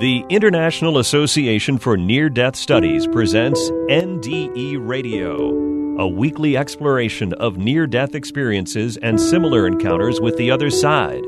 [0.00, 5.50] The International Association for Near Death Studies presents NDE Radio,
[6.00, 11.22] a weekly exploration of near death experiences and similar encounters with the other side.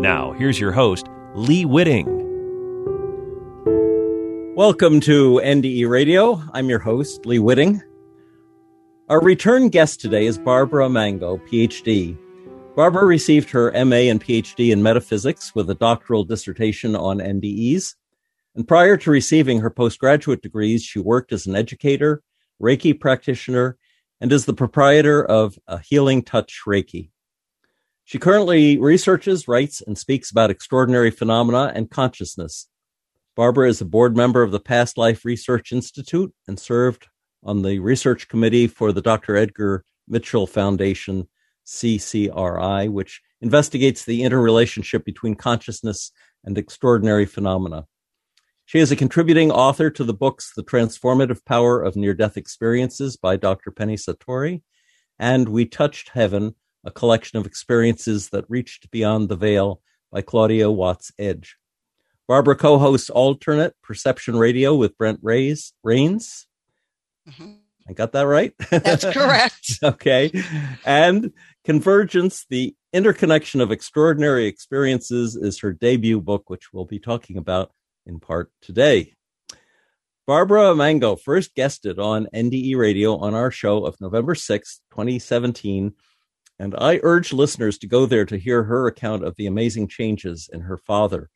[0.00, 2.06] Now, here's your host, Lee Witting.
[4.56, 6.42] Welcome to NDE Radio.
[6.54, 7.82] I'm your host, Lee Witting.
[9.10, 12.16] Our return guest today is Barbara Mango, PhD.
[12.78, 17.96] Barbara received her MA and PhD in metaphysics with a doctoral dissertation on NDEs.
[18.54, 22.22] And prior to receiving her postgraduate degrees, she worked as an educator,
[22.62, 23.76] Reiki practitioner,
[24.20, 27.10] and is the proprietor of a Healing Touch Reiki.
[28.04, 32.68] She currently researches, writes, and speaks about extraordinary phenomena and consciousness.
[33.34, 37.08] Barbara is a board member of the Past Life Research Institute and served
[37.42, 39.36] on the research committee for the Dr.
[39.36, 41.26] Edgar Mitchell Foundation
[41.68, 46.10] CCRI, which investigates the interrelationship between consciousness
[46.44, 47.86] and extraordinary phenomena.
[48.64, 53.16] She is a contributing author to the books The Transformative Power of Near Death Experiences
[53.16, 53.70] by Dr.
[53.70, 54.62] Penny Sartori
[55.18, 60.70] and We Touched Heaven, a collection of experiences that reached beyond the veil by Claudia
[60.70, 61.56] Watts Edge.
[62.26, 66.46] Barbara co hosts Alternate Perception Radio with Brent Reyes, Raynes.
[67.28, 67.52] Mm-hmm.
[67.88, 68.52] I got that right?
[68.70, 69.78] That's correct.
[69.82, 70.30] okay.
[70.84, 71.32] And
[71.68, 77.72] Convergence, the interconnection of extraordinary experiences, is her debut book, which we'll be talking about
[78.06, 79.12] in part today.
[80.26, 85.92] Barbara Mango first guested on NDE Radio on our show of November 6, 2017.
[86.58, 90.48] And I urge listeners to go there to hear her account of the amazing changes
[90.50, 91.28] in her father,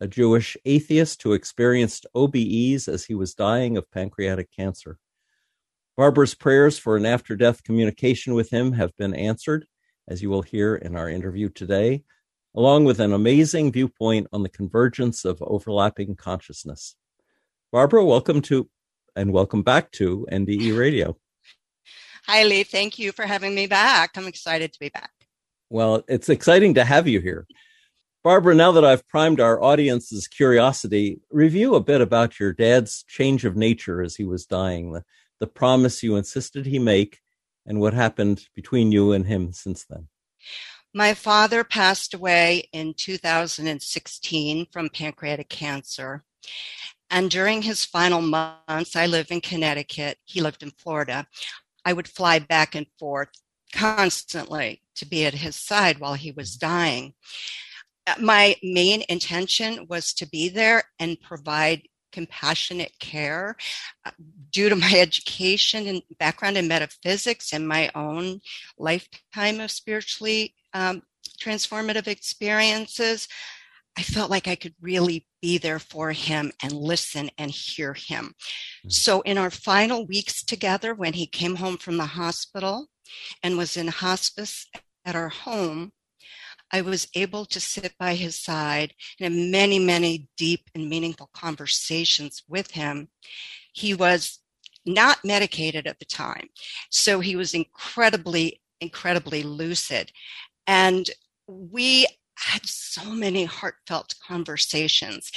[0.00, 4.98] a Jewish atheist who experienced OBEs as he was dying of pancreatic cancer.
[5.96, 9.66] Barbara's prayers for an after death communication with him have been answered,
[10.08, 12.04] as you will hear in our interview today,
[12.54, 16.96] along with an amazing viewpoint on the convergence of overlapping consciousness.
[17.70, 18.68] Barbara, welcome to
[19.16, 21.16] and welcome back to NDE Radio.
[22.26, 22.62] Hi, Lee.
[22.62, 24.12] Thank you for having me back.
[24.16, 25.10] I'm excited to be back.
[25.70, 27.46] Well, it's exciting to have you here.
[28.22, 33.44] Barbara, now that I've primed our audience's curiosity, review a bit about your dad's change
[33.44, 35.02] of nature as he was dying, the,
[35.40, 37.18] the promise you insisted he make,
[37.66, 40.08] and what happened between you and him since then.
[40.94, 46.24] My father passed away in 2016 from pancreatic cancer.
[47.10, 50.18] And during his final months, I live in Connecticut.
[50.24, 51.26] He lived in Florida.
[51.84, 53.28] I would fly back and forth
[53.72, 57.14] constantly to be at his side while he was dying.
[58.06, 63.56] Uh, my main intention was to be there and provide compassionate care
[64.04, 64.10] uh,
[64.50, 68.40] due to my education and background in metaphysics and my own
[68.78, 71.02] lifetime of spiritually um,
[71.40, 73.28] transformative experiences
[73.96, 78.26] i felt like i could really be there for him and listen and hear him
[78.26, 78.88] mm-hmm.
[78.88, 82.86] so in our final weeks together when he came home from the hospital
[83.42, 84.66] and was in hospice
[85.04, 85.92] at our home
[86.72, 91.30] I was able to sit by his side and have many, many deep and meaningful
[91.34, 93.08] conversations with him.
[93.72, 94.38] He was
[94.84, 96.48] not medicated at the time.
[96.90, 100.10] So he was incredibly, incredibly lucid.
[100.66, 101.08] And
[101.46, 102.06] we
[102.36, 105.30] had so many heartfelt conversations.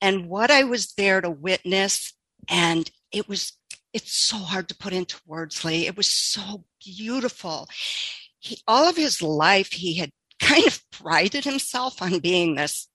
[0.00, 2.12] And what I was there to witness,
[2.48, 3.52] and it was,
[3.92, 5.86] it's so hard to put into words, Lee.
[5.86, 7.68] It was so beautiful.
[8.38, 12.88] He, all of his life, he had kind of prided himself on being this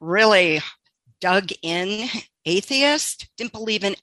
[0.00, 0.60] really
[1.20, 2.08] dug in
[2.44, 3.96] atheist, didn't believe in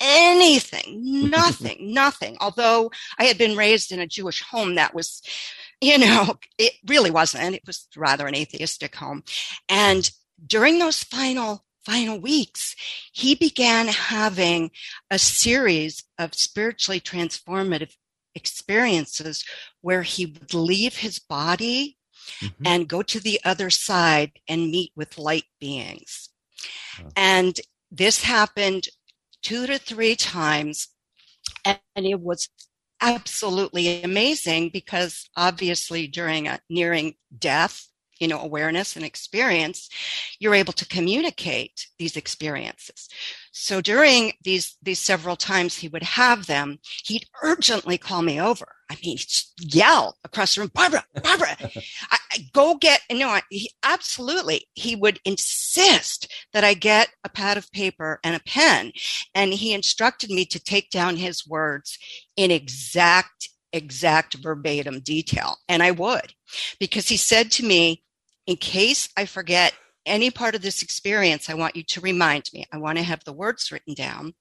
[0.00, 2.36] anything, nothing, nothing.
[2.40, 5.22] Although I had been raised in a Jewish home that was,
[5.80, 7.54] you know, it really wasn't.
[7.54, 9.22] It was rather an atheistic home.
[9.68, 10.10] And
[10.46, 12.74] during those final final weeks,
[13.12, 14.70] he began having
[15.10, 17.94] a series of spiritually transformative
[18.34, 19.44] experiences
[19.82, 21.98] where he would leave his body
[22.40, 22.66] mm-hmm.
[22.66, 26.30] and go to the other side and meet with light beings.
[27.16, 27.58] And
[27.90, 28.88] this happened
[29.42, 30.88] two to three times.
[31.64, 32.48] And it was
[33.00, 37.88] absolutely amazing because obviously during a nearing death,
[38.18, 39.88] you know, awareness and experience,
[40.38, 43.08] you're able to communicate these experiences.
[43.56, 48.66] So during these these several times he would have them, he'd urgently call me over.
[48.90, 49.16] I mean,
[49.60, 51.56] yell across the room, Barbara, Barbara,
[52.10, 53.02] I, I go get.
[53.08, 58.34] You know, he, absolutely, he would insist that I get a pad of paper and
[58.34, 58.90] a pen,
[59.36, 61.96] and he instructed me to take down his words
[62.36, 66.34] in exact exact verbatim detail, and I would,
[66.80, 68.02] because he said to me,
[68.48, 69.74] in case I forget
[70.06, 72.66] any part of this experience, I want you to remind me.
[72.72, 74.34] I want to have the words written down.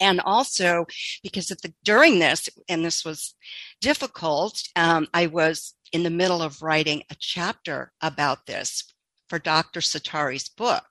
[0.00, 0.86] And also,
[1.22, 3.34] because the, during this, and this was
[3.80, 8.92] difficult, um, I was in the middle of writing a chapter about this
[9.28, 9.80] for Dr.
[9.80, 10.84] Sartori's book.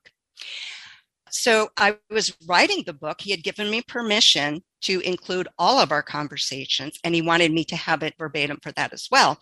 [1.32, 3.22] So I was writing the book.
[3.22, 7.64] He had given me permission to include all of our conversations, and he wanted me
[7.66, 9.40] to have it verbatim for that as well.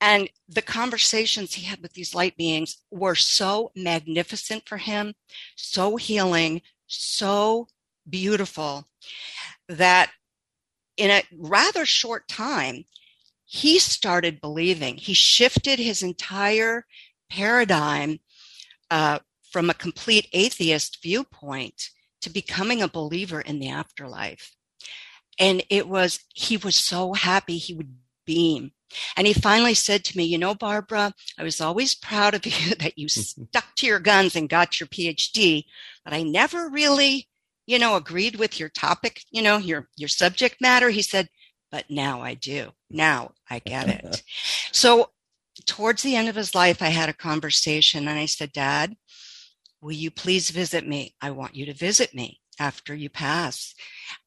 [0.00, 5.14] And the conversations he had with these light beings were so magnificent for him,
[5.56, 7.68] so healing, so
[8.08, 8.88] beautiful
[9.68, 10.10] that
[10.96, 12.84] in a rather short time,
[13.44, 14.96] he started believing.
[14.96, 16.86] He shifted his entire
[17.28, 18.20] paradigm
[18.90, 19.18] uh,
[19.50, 21.90] from a complete atheist viewpoint
[22.22, 24.54] to becoming a believer in the afterlife.
[25.38, 28.72] And it was, he was so happy he would beam.
[29.16, 32.74] And he finally said to me, You know, Barbara, I was always proud of you
[32.76, 35.64] that you stuck to your guns and got your PhD,
[36.04, 37.28] but I never really,
[37.66, 40.90] you know, agreed with your topic, you know, your, your subject matter.
[40.90, 41.28] He said,
[41.70, 42.72] But now I do.
[42.90, 44.22] Now I get it.
[44.72, 45.10] so
[45.66, 48.96] towards the end of his life, I had a conversation and I said, Dad,
[49.80, 51.14] will you please visit me?
[51.20, 53.74] I want you to visit me after you pass.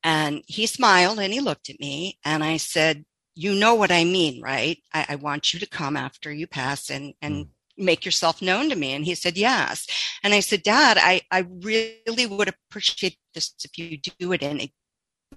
[0.04, 4.04] And he smiled and he looked at me and I said, you know what I
[4.04, 4.78] mean, right?
[4.94, 7.50] I, I want you to come after you pass and, and mm.
[7.78, 8.94] make yourself known to me.
[8.94, 9.88] And he said, yes.
[10.24, 14.62] And I said, dad, I, I really would appreciate this if you do it in
[14.62, 14.72] a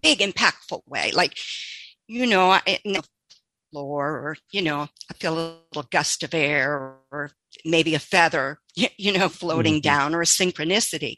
[0.03, 1.11] big, impactful way.
[1.13, 1.39] Like,
[2.07, 2.79] you know, I,
[3.71, 7.31] floor or you know i feel a little gust of air or
[7.65, 8.59] maybe a feather
[8.97, 9.81] you know floating mm-hmm.
[9.81, 11.17] down or a synchronicity.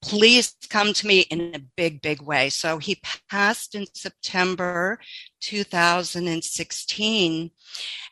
[0.00, 2.50] Please come to me in a big big way.
[2.50, 3.00] So he
[3.30, 5.00] passed in september
[5.40, 7.50] 2016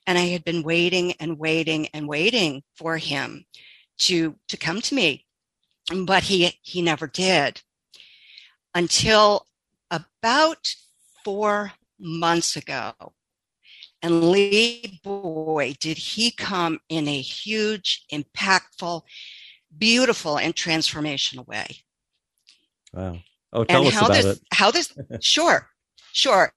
[0.07, 3.45] and i had been waiting and waiting and waiting for him
[3.99, 5.27] to to come to me
[6.05, 7.63] but he he never did
[8.75, 9.47] until
[9.91, 10.75] about
[11.25, 12.93] four months ago
[14.07, 19.03] and Lee, boy, did he come in a huge, impactful,
[19.77, 21.79] beautiful, and transformational way.
[22.93, 23.19] Wow.
[23.53, 24.43] Oh, tell and us how about this, it.
[24.53, 25.71] How this, sure,
[26.13, 26.53] sure.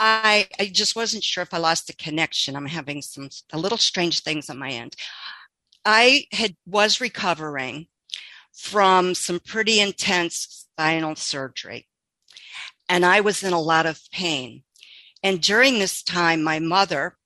[0.00, 2.56] I, I just wasn't sure if I lost the connection.
[2.56, 4.96] I'm having some a little strange things on my end.
[5.84, 7.86] I had was recovering
[8.52, 11.86] from some pretty intense spinal surgery,
[12.88, 14.64] and I was in a lot of pain.
[15.22, 17.16] And during this time, my mother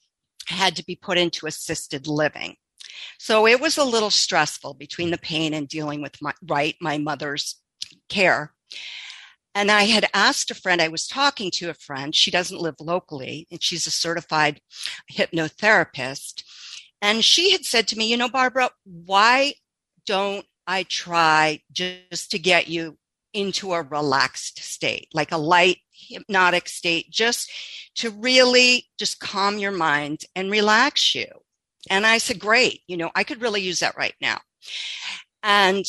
[0.47, 2.57] had to be put into assisted living.
[3.19, 6.99] So it was a little stressful between the pain and dealing with my right, my
[6.99, 7.61] mother's
[8.09, 8.55] care.
[9.55, 12.77] And I had asked a friend, I was talking to a friend, she doesn't live
[12.81, 14.61] locally, and she's a certified
[15.13, 16.43] hypnotherapist.
[17.03, 19.55] And she had said to me, You know, Barbara, why
[20.07, 22.97] don't I try just to get you
[23.35, 25.79] into a relaxed state, like a light
[26.09, 27.51] hypnotic state, just
[27.97, 31.27] to really just calm your mind and relax you.
[31.91, 34.39] And I said, great, you know, I could really use that right now.
[35.43, 35.85] And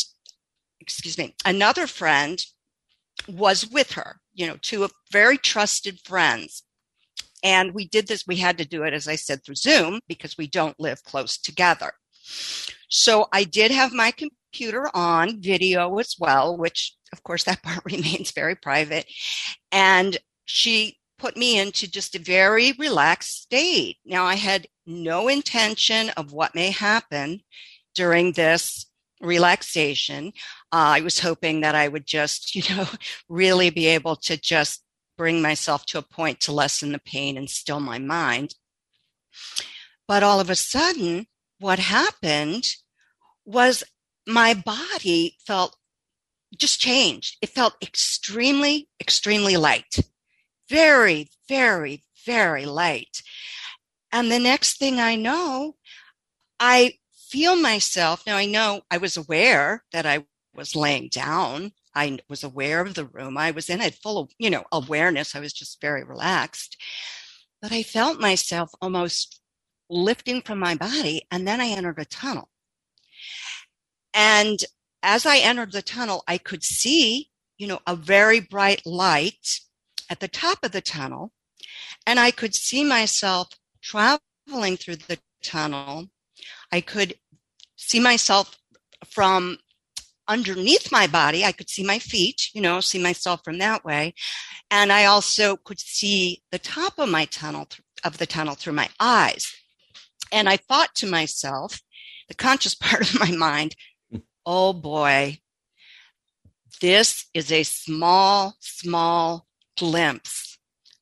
[0.80, 2.44] excuse me, another friend
[3.27, 6.63] was with her, you know, two very trusted friends.
[7.44, 10.38] And we did this, we had to do it, as I said, through Zoom because
[10.38, 11.94] we don't live close together.
[12.89, 14.13] So I did have my
[14.53, 19.05] computer on video as well, which of course that part remains very private.
[19.72, 23.98] And she put me into just a very relaxed state.
[24.05, 27.41] Now I had no intention of what may happen
[27.95, 28.88] during this
[29.22, 30.33] relaxation.
[30.72, 32.88] Uh, I was hoping that I would just, you know,
[33.29, 34.83] really be able to just
[35.17, 38.55] bring myself to a point to lessen the pain and still my mind.
[40.07, 41.27] But all of a sudden,
[41.60, 42.65] what happened
[43.45, 43.83] was
[44.27, 45.77] my body felt
[46.58, 47.38] just changed.
[47.42, 50.00] It felt extremely, extremely light.
[50.70, 53.22] Very, very, very light.
[54.12, 55.75] And the next thing I know,
[56.60, 57.00] I
[57.30, 58.24] feel myself.
[58.27, 61.72] Now I know I was aware that I was laying down.
[61.96, 63.82] I was aware of the room I was in.
[63.82, 65.36] I had full of, you know, awareness.
[65.36, 66.77] I was just very relaxed.
[67.62, 69.42] But I felt myself almost
[69.89, 71.24] lifting from my body.
[71.32, 72.50] And then I entered a tunnel.
[74.13, 74.63] And
[75.01, 79.60] as I entered the tunnel, I could see, you know, a very bright light
[80.10, 81.32] at the top of the tunnel.
[82.05, 83.50] And I could see myself
[83.82, 86.08] traveling through the tunnel.
[86.72, 87.15] I could
[87.75, 88.58] see myself
[89.10, 89.58] from
[90.27, 91.43] underneath my body.
[91.43, 94.13] I could see my feet, you know, see myself from that way.
[94.72, 97.67] And I also could see the top of my tunnel,
[98.03, 99.53] of the tunnel through my eyes.
[100.32, 101.82] And I thought to myself,
[102.27, 103.75] the conscious part of my mind,
[104.45, 105.39] oh boy,
[106.81, 109.47] this is a small, small
[109.77, 110.57] glimpse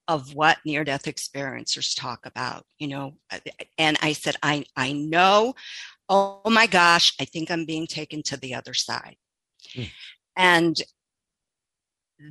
[0.08, 3.14] of what near death experiencers talk about, you know.
[3.78, 5.56] And I said, I, I know,
[6.10, 9.16] oh my gosh, I think I'm being taken to the other side.
[9.76, 9.90] Mm.
[10.36, 10.82] And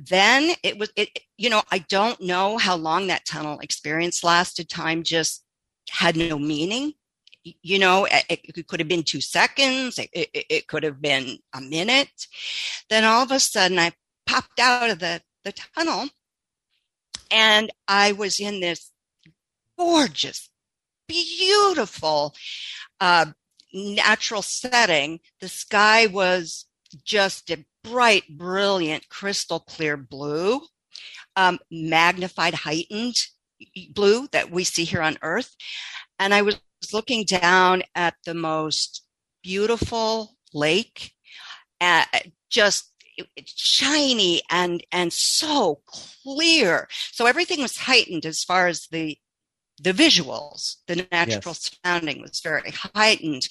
[0.07, 4.69] then it was it you know i don't know how long that tunnel experience lasted
[4.69, 5.43] time just
[5.89, 6.93] had no meaning
[7.43, 11.37] you know it, it could have been two seconds it, it, it, could have been
[11.53, 12.27] a minute.
[12.89, 13.91] Then all of a sudden i
[14.25, 16.09] popped out of the, the tunnel
[17.31, 18.91] and i was in this
[19.77, 20.49] gorgeous
[21.11, 22.33] beautiful
[22.99, 23.25] uh,
[23.73, 25.19] natural setting.
[25.39, 26.65] The sky was
[27.03, 30.61] just a bright brilliant crystal clear blue
[31.35, 33.15] um, magnified heightened
[33.93, 35.55] blue that we see here on earth.
[36.19, 36.59] And i was
[36.93, 39.03] looking down at the most
[39.43, 41.13] beautiful lake,
[41.79, 42.05] uh,
[42.49, 42.91] just
[43.45, 46.87] shiny and and so clear.
[47.11, 49.17] So everything was heightened as far as the
[49.81, 51.71] the visuals, the natural yes.
[51.83, 53.47] surrounding was very heightened.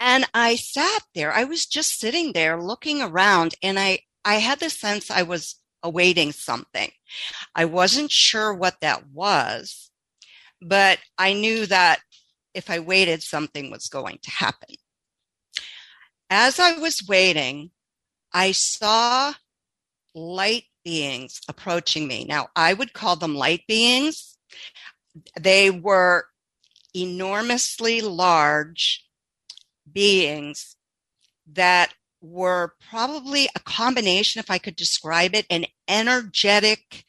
[0.00, 1.32] And I sat there.
[1.32, 5.56] I was just sitting there looking around, and I I had the sense I was
[5.82, 6.90] awaiting something.
[7.54, 9.90] I wasn't sure what that was,
[10.60, 12.00] but I knew that
[12.54, 14.76] if I waited, something was going to happen.
[16.30, 17.70] As I was waiting,
[18.32, 19.34] I saw
[20.14, 22.24] light beings approaching me.
[22.24, 24.36] Now, I would call them light beings.
[25.38, 26.26] They were
[26.94, 29.06] enormously large
[29.90, 30.76] beings
[31.52, 37.04] that were probably a combination, if I could describe it, an energetic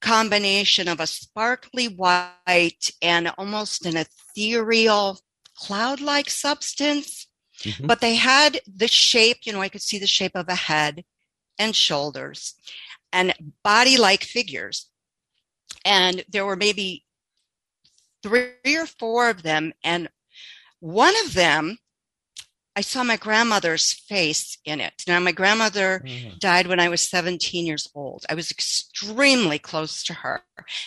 [0.00, 5.18] combination of a sparkly white and almost an ethereal
[5.56, 7.26] cloud like substance.
[7.60, 7.86] Mm-hmm.
[7.86, 11.04] But they had the shape, you know, I could see the shape of a head
[11.58, 12.54] and shoulders
[13.12, 14.88] and body like figures.
[15.84, 17.04] And there were maybe
[18.22, 19.72] three or four of them.
[19.82, 20.08] And
[20.80, 21.78] one of them
[22.78, 25.02] I saw my grandmother's face in it.
[25.08, 26.38] Now, my grandmother mm.
[26.38, 28.24] died when I was 17 years old.
[28.30, 30.44] I was extremely close to her,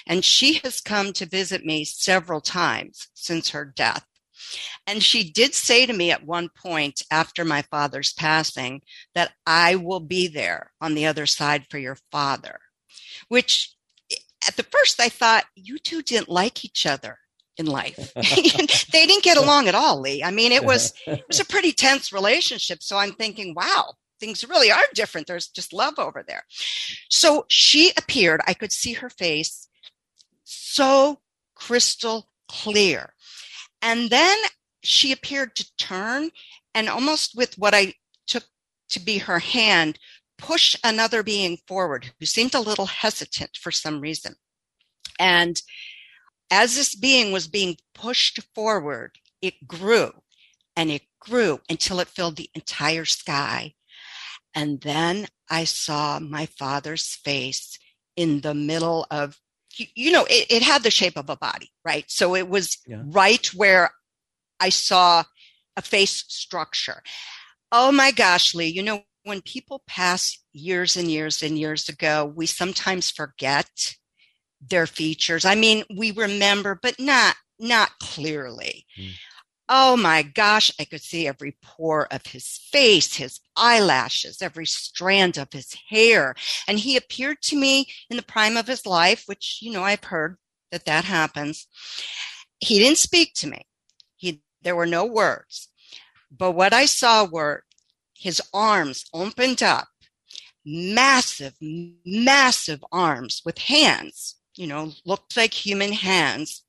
[0.08, 4.06] and she has come to visit me several times since her death.
[4.88, 8.84] And she did say to me at one point after my father's passing
[9.14, 12.62] that I will be there on the other side for your father,
[13.28, 13.76] which
[14.48, 17.18] at the first I thought, you two didn't like each other
[17.62, 18.14] in life.
[18.16, 20.24] they didn't get along at all, Lee.
[20.24, 22.84] I mean, it was it was a pretty tense relationship.
[22.84, 25.28] So I'm thinking, wow, things really are different.
[25.28, 26.44] There's just love over there.
[27.10, 28.42] So she appeared.
[28.46, 29.70] I could see her face
[30.44, 31.20] so
[31.56, 33.14] crystal clear.
[33.82, 34.38] And then
[34.84, 36.32] she appeared to turn
[36.74, 37.94] and almost with what I
[38.28, 38.44] took
[38.90, 40.00] to be her hand,
[40.38, 44.36] push another being forward who seemed a little hesitant for some reason.
[45.20, 45.62] And
[46.52, 50.12] as this being was being pushed forward, it grew
[50.76, 53.74] and it grew until it filled the entire sky.
[54.54, 57.80] And then I saw my father's face
[58.18, 59.40] in the middle of,
[59.78, 62.04] you know, it, it had the shape of a body, right?
[62.10, 63.02] So it was yeah.
[63.06, 63.92] right where
[64.60, 65.24] I saw
[65.78, 67.02] a face structure.
[67.72, 72.26] Oh my gosh, Lee, you know, when people pass years and years and years ago,
[72.36, 73.96] we sometimes forget
[74.70, 75.46] their features.
[75.46, 78.86] I mean, we remember, but not not clearly.
[79.00, 79.12] Mm.
[79.70, 85.38] Oh my gosh, I could see every pore of his face, his eyelashes, every strand
[85.38, 86.36] of his hair.
[86.68, 90.04] And he appeared to me in the prime of his life, which, you know, I've
[90.04, 90.38] heard
[90.72, 91.68] that that happens.
[92.60, 93.62] He didn't speak to me.
[94.18, 95.70] He, there were no words.
[96.30, 97.64] But what I saw were
[98.14, 99.88] his arms opened up,
[100.66, 106.64] massive, massive arms with hands you know, looked like human hands.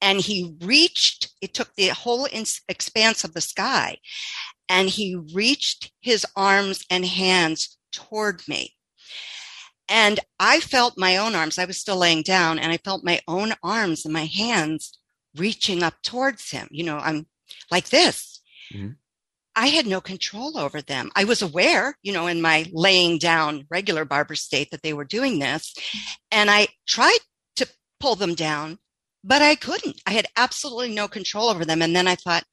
[0.00, 2.28] And he reached, it took the whole
[2.68, 3.98] expanse of the sky,
[4.68, 8.74] and he reached his arms and hands toward me.
[9.88, 11.58] And I felt my own arms.
[11.58, 14.96] I was still laying down, and I felt my own arms and my hands
[15.36, 16.68] reaching up towards him.
[16.70, 17.26] You know, I'm
[17.72, 18.40] like this.
[18.72, 18.92] Mm-hmm.
[19.54, 21.10] I had no control over them.
[21.14, 25.04] I was aware, you know, in my laying down regular Barbara state that they were
[25.04, 25.74] doing this.
[26.30, 27.18] And I tried
[27.56, 27.68] to
[28.00, 28.78] pull them down,
[29.22, 30.00] but I couldn't.
[30.06, 31.82] I had absolutely no control over them.
[31.82, 32.44] And then I thought,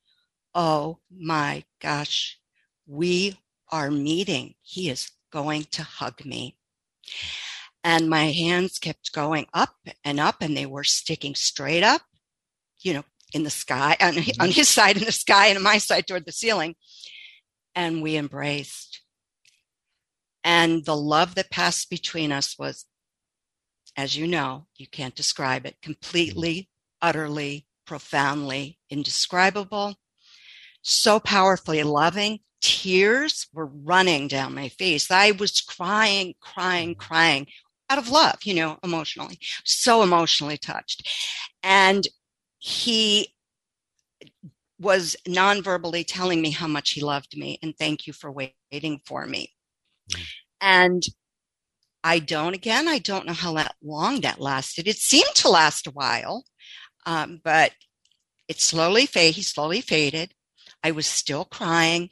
[0.54, 2.38] oh my gosh,
[2.86, 3.40] we
[3.72, 4.56] are meeting.
[4.62, 6.58] He is going to hug me.
[7.84, 12.02] And my hands kept going up and up, and they were sticking straight up
[12.82, 14.42] you know, in the sky, on, mm-hmm.
[14.42, 16.76] on his side in the sky, and on my side toward the ceiling.
[17.76, 19.02] And we embraced.
[20.44, 22.86] And the love that passed between us was,
[23.96, 26.70] as you know, you can't describe it, completely,
[27.02, 29.96] utterly, profoundly indescribable,
[30.82, 32.40] so powerfully loving.
[32.62, 35.10] Tears were running down my face.
[35.12, 37.08] I was crying, crying, mm-hmm.
[37.08, 37.48] crying
[37.90, 41.08] out of love, you know, emotionally, so emotionally touched.
[41.64, 42.08] And
[42.60, 43.34] he
[44.80, 49.26] was non-verbally telling me how much he loved me and thank you for waiting for
[49.26, 49.52] me.
[50.12, 50.24] Mm-hmm.
[50.62, 51.04] And
[52.04, 54.88] I don't, again, I don't know how long that lasted.
[54.88, 56.46] It seemed to last a while,
[57.06, 57.74] um, but
[58.48, 59.36] it slowly faded.
[59.36, 60.34] He slowly faded.
[60.82, 62.10] I was still crying,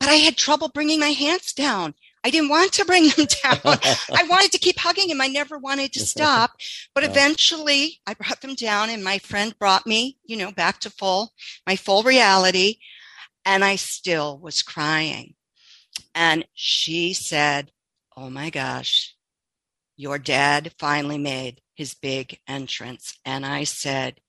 [0.00, 1.94] but I had trouble bringing my hands down.
[2.26, 3.60] I didn't want to bring them down.
[3.64, 5.20] I wanted to keep hugging him.
[5.20, 6.56] I never wanted to stop.
[6.92, 10.90] But eventually I brought them down and my friend brought me, you know, back to
[10.90, 11.34] full,
[11.68, 12.78] my full reality.
[13.44, 15.34] And I still was crying.
[16.16, 17.70] And she said,
[18.16, 19.14] Oh my gosh,
[19.96, 23.20] your dad finally made his big entrance.
[23.24, 24.20] And I said,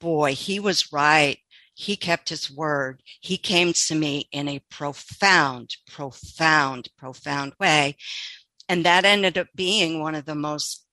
[0.00, 1.38] Boy, he was right
[1.78, 3.04] he kept his word.
[3.20, 7.94] He came to me in a profound, profound, profound way.
[8.68, 10.84] And that ended up being one of the most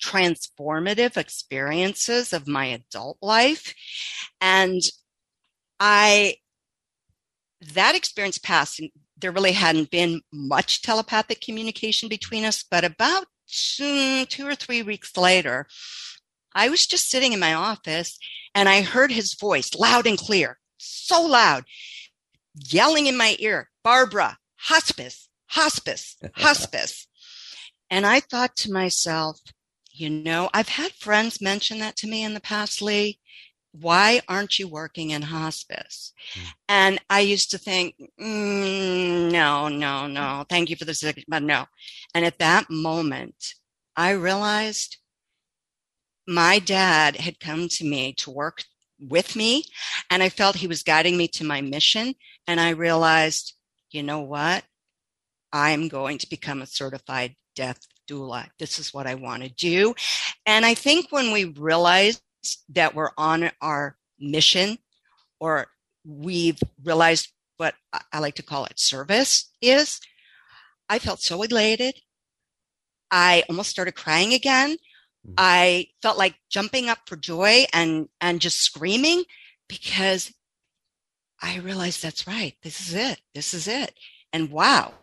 [0.00, 3.74] transformative experiences of my adult life.
[4.40, 4.80] And
[5.80, 6.36] I,
[7.72, 13.26] that experience passed, and there really hadn't been much telepathic communication between us, but about
[13.48, 15.66] two, two or three weeks later,
[16.54, 18.18] I was just sitting in my office
[18.54, 21.64] and I heard his voice loud and clear, so loud,
[22.54, 27.06] yelling in my ear, Barbara, hospice, hospice, hospice.
[27.90, 29.40] and I thought to myself,
[29.90, 33.20] you know, I've had friends mention that to me in the past, Lee.
[33.72, 36.12] Why aren't you working in hospice?
[36.34, 36.42] Mm.
[36.68, 40.44] And I used to think, mm, no, no, no.
[40.48, 41.66] Thank you for the suggestion, but no.
[42.14, 43.54] And at that moment,
[43.96, 44.98] I realized
[46.26, 48.64] my dad had come to me to work
[49.00, 49.64] with me
[50.10, 52.14] and I felt he was guiding me to my mission.
[52.46, 53.54] And I realized,
[53.90, 54.64] you know what?
[55.52, 58.48] I'm going to become a certified death doula.
[58.58, 59.94] This is what I want to do.
[60.46, 62.20] And I think when we realize
[62.70, 64.78] that we're on our mission
[65.40, 65.68] or
[66.04, 67.74] we've realized what
[68.12, 70.00] I like to call it service is,
[70.88, 71.94] I felt so elated.
[73.10, 74.76] I almost started crying again
[75.26, 75.34] Mm-hmm.
[75.38, 79.24] I felt like jumping up for joy and, and just screaming
[79.68, 80.32] because
[81.42, 82.54] I realized that's right.
[82.62, 83.20] This is it.
[83.34, 83.94] This is it.
[84.32, 84.94] And wow,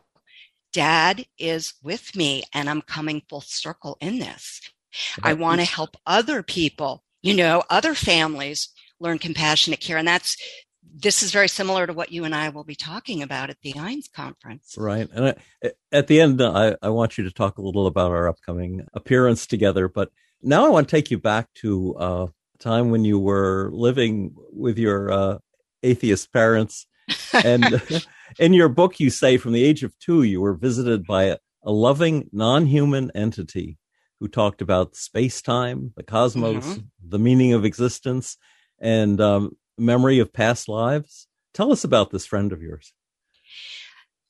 [0.74, 4.62] dad is with me and I'm coming full circle in this.
[5.24, 9.98] I want to help other people, you know, other families learn compassionate care.
[9.98, 10.36] And that's,
[10.84, 13.74] this is very similar to what you and I will be talking about at the
[13.74, 14.76] IANDS conference.
[14.78, 15.08] Right.
[15.14, 18.28] And I, at the end, I, I want you to talk a little about our
[18.28, 19.88] upcoming appearance together.
[19.88, 20.10] But
[20.42, 24.34] now I want to take you back to uh, a time when you were living
[24.52, 25.38] with your uh,
[25.84, 26.88] atheist parents.
[27.34, 27.82] And
[28.40, 31.38] in your book, you say from the age of two, you were visited by a,
[31.64, 33.78] a loving, non human entity
[34.20, 36.82] who talked about space time, the cosmos, mm-hmm.
[37.04, 38.38] the meaning of existence,
[38.80, 41.28] and um, memory of past lives.
[41.54, 42.94] Tell us about this friend of yours.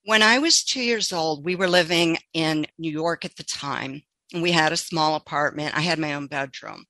[0.06, 4.02] When I was two years old, we were living in New York at the time,
[4.34, 5.78] and we had a small apartment.
[5.78, 6.86] I had my own bedroom.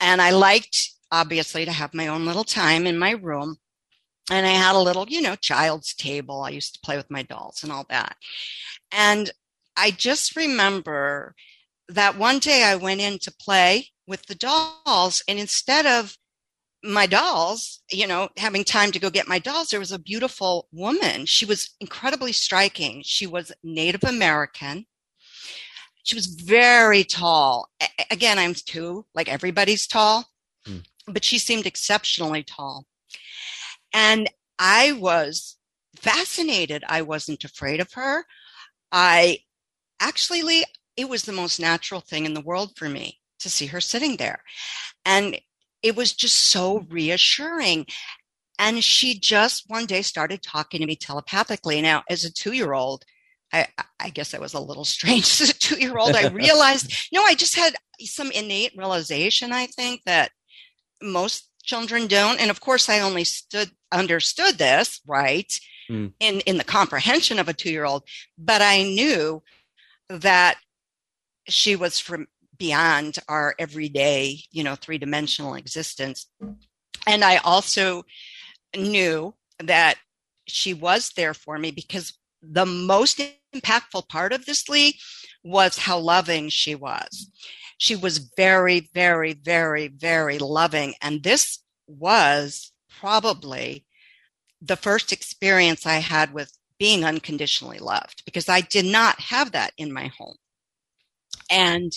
[0.00, 3.56] And I liked, obviously, to have my own little time in my room.
[4.30, 6.42] And I had a little, you know, child's table.
[6.42, 8.16] I used to play with my dolls and all that.
[8.90, 9.30] And
[9.76, 11.34] I just remember
[11.88, 16.16] that one day I went in to play with the dolls, and instead of
[16.84, 20.68] my dolls, you know, having time to go get my dolls, there was a beautiful
[20.70, 21.24] woman.
[21.24, 23.02] She was incredibly striking.
[23.04, 24.84] She was Native American.
[26.02, 27.68] She was very tall.
[27.82, 30.26] A- again, I'm too, like everybody's tall,
[30.68, 30.84] mm.
[31.06, 32.84] but she seemed exceptionally tall.
[33.94, 35.56] And I was
[35.96, 36.84] fascinated.
[36.86, 38.26] I wasn't afraid of her.
[38.92, 39.38] I
[40.00, 40.66] actually, Lee,
[40.98, 44.16] it was the most natural thing in the world for me to see her sitting
[44.16, 44.42] there.
[45.06, 45.40] And
[45.84, 47.86] it was just so reassuring.
[48.58, 51.82] And she just one day started talking to me telepathically.
[51.82, 53.04] Now, as a two year old,
[53.52, 53.68] I,
[54.00, 56.16] I, guess I was a little strange as a two year old.
[56.16, 60.30] I realized, no, I just had some innate realization, I think, that
[61.02, 62.40] most children don't.
[62.40, 65.52] And of course, I only stood, understood this, right,
[65.90, 66.12] mm.
[66.18, 68.04] in, in the comprehension of a two year old,
[68.38, 69.42] but I knew
[70.08, 70.56] that
[71.46, 76.26] she was from beyond our everyday, you know, three dimensional existence.
[77.06, 78.04] And I also
[78.76, 79.96] knew that
[80.46, 83.20] she was there for me because the most
[83.54, 84.98] impactful part of this, Lee,
[85.42, 87.30] was how loving she was.
[87.78, 90.94] She was very, very, very, very loving.
[91.00, 93.84] And this was probably
[94.60, 99.72] the first experience I had with being unconditionally loved because I did not have that
[99.76, 100.36] in my home.
[101.50, 101.92] And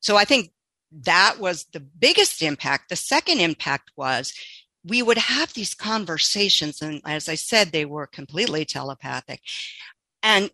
[0.00, 0.52] so I think
[0.92, 2.88] that was the biggest impact.
[2.88, 4.32] The second impact was
[4.84, 6.80] we would have these conversations.
[6.80, 9.40] And as I said, they were completely telepathic.
[10.22, 10.50] And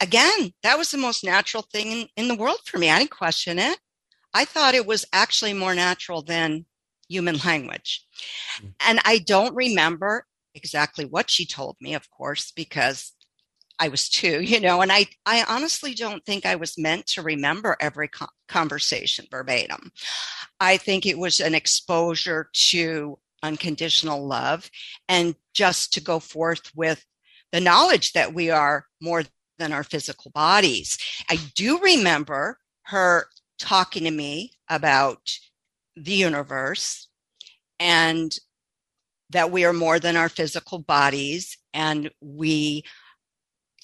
[0.00, 2.90] again, that was the most natural thing in, in the world for me.
[2.90, 3.78] I didn't question it.
[4.32, 6.66] I thought it was actually more natural than
[7.08, 8.04] human language.
[8.62, 8.74] Mm.
[8.86, 13.12] And I don't remember exactly what she told me, of course, because
[13.78, 17.22] I was two, you know, and I, I honestly don't think I was meant to
[17.22, 19.90] remember every co- conversation verbatim.
[20.60, 24.70] I think it was an exposure to unconditional love
[25.08, 27.04] and just to go forth with
[27.52, 29.24] the knowledge that we are more
[29.58, 30.98] than our physical bodies.
[31.30, 35.30] I do remember her talking to me about
[35.96, 37.08] the universe
[37.78, 38.36] and
[39.30, 42.84] that we are more than our physical bodies and we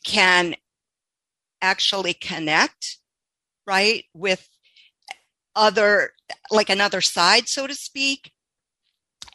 [0.04, 0.54] can
[1.62, 2.98] actually connect
[3.66, 4.48] right with
[5.54, 6.12] other
[6.50, 8.32] like another side so to speak.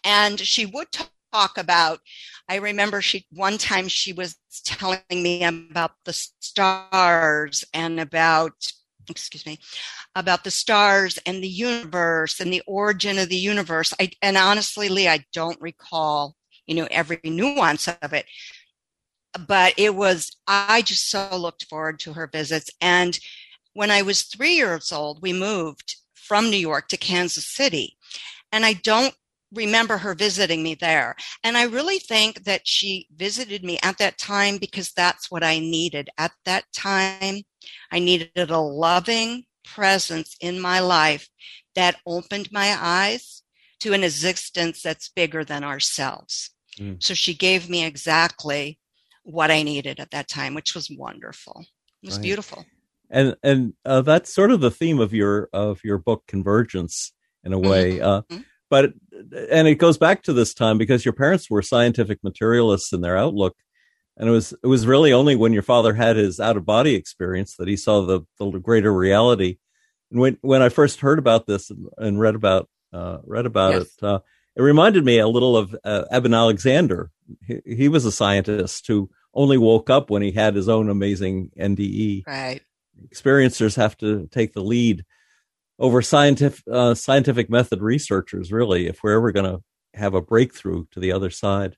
[0.03, 0.87] And she would
[1.35, 1.99] talk about
[2.47, 8.53] i remember she one time she was telling me about the stars and about
[9.09, 9.59] excuse me
[10.15, 13.93] about the stars and the universe and the origin of the universe.
[13.99, 16.35] I, and honestly lee i don't recall
[16.67, 18.25] you know every nuance of it
[19.47, 22.69] but it was, I just so looked forward to her visits.
[22.81, 23.17] And
[23.73, 27.97] when I was three years old, we moved from New York to Kansas City.
[28.51, 29.13] And I don't
[29.53, 31.15] remember her visiting me there.
[31.43, 35.59] And I really think that she visited me at that time because that's what I
[35.59, 36.09] needed.
[36.17, 37.43] At that time,
[37.91, 41.27] I needed a loving presence in my life
[41.75, 43.43] that opened my eyes
[43.79, 46.51] to an existence that's bigger than ourselves.
[46.79, 47.01] Mm.
[47.01, 48.79] So she gave me exactly
[49.25, 51.65] what I needed at that time, which was wonderful.
[52.01, 52.23] It was right.
[52.23, 52.65] beautiful.
[53.09, 57.11] And and uh, that's sort of the theme of your of your book, Convergence,
[57.43, 57.97] in a way.
[57.97, 58.03] Mm-hmm.
[58.03, 58.41] Uh, mm-hmm.
[58.69, 58.93] but
[59.49, 63.17] and it goes back to this time because your parents were scientific materialists in their
[63.17, 63.55] outlook,
[64.17, 66.95] and it was it was really only when your father had his out of body
[66.95, 69.57] experience that he saw the the greater reality.
[70.11, 73.73] And when when I first heard about this and, and read about uh, read about
[73.73, 73.83] yes.
[73.83, 74.19] it, uh,
[74.55, 77.11] it reminded me a little of uh, Eben Alexander.
[77.45, 81.51] He, he, was a scientist who only woke up when he had his own amazing
[81.59, 82.25] NDE.
[82.25, 82.61] Right.
[83.07, 85.03] Experiencers have to take the lead
[85.77, 88.51] over scientific uh, scientific method researchers.
[88.51, 89.61] Really, if we're ever going to
[89.93, 91.75] have a breakthrough to the other side,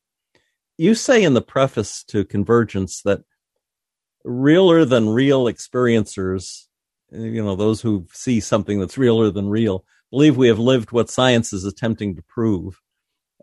[0.77, 3.21] you say in the preface to Convergence that
[4.23, 6.65] realer than real experiencers,
[7.11, 11.09] you know, those who see something that's realer than real, believe we have lived what
[11.09, 12.79] science is attempting to prove.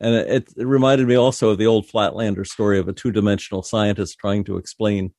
[0.01, 3.63] And it, it reminded me also of the old Flatlander story of a two dimensional
[3.63, 5.13] scientist trying to explain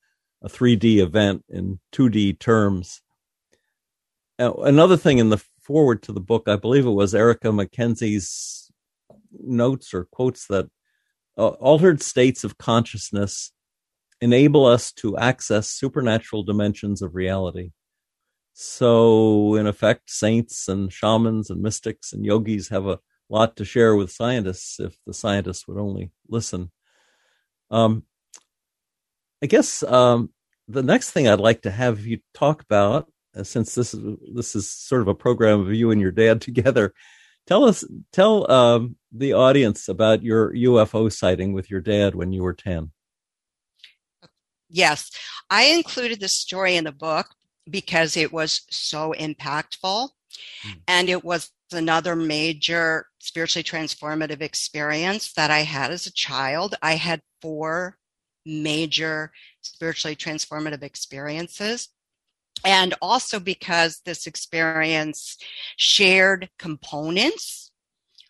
[0.43, 3.01] a 3D event in 2D terms.
[4.37, 8.71] Now, another thing in the forward to the book, I believe it was Erica McKenzie's
[9.31, 10.69] notes or quotes that
[11.37, 13.51] uh, altered states of consciousness
[14.21, 17.71] enable us to access supernatural dimensions of reality.
[18.57, 23.97] So, in effect, saints and shamans and mystics and yogis have a lot to share
[23.97, 26.71] with scientists if the scientists would only listen.
[27.69, 28.03] Um,
[29.43, 30.29] I guess um,
[30.69, 34.55] the next thing I'd like to have you talk about, uh, since this is this
[34.55, 36.93] is sort of a program of you and your dad together,
[37.47, 42.41] tell us tell um, the audience about your UFO sighting with your dad when you
[42.41, 42.91] were ten.
[44.69, 45.11] Yes,
[45.49, 47.27] I included this story in the book
[47.69, 50.09] because it was so impactful.
[50.67, 50.81] Mm.
[50.87, 56.75] And it was another major spiritually transformative experience that I had as a child.
[56.81, 57.97] I had four
[58.45, 61.89] major spiritually transformative experiences.
[62.63, 65.37] And also because this experience
[65.75, 67.71] shared components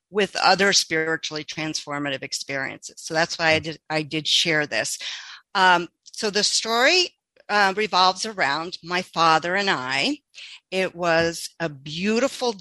[0.10, 2.95] with other spiritually transformative experiences.
[2.98, 3.63] So that's why I hmm.
[3.63, 4.98] did, I did share this.
[5.54, 7.10] Um, so the story
[7.49, 10.19] uh, revolves around my father and I.
[10.71, 12.55] It was a beautiful,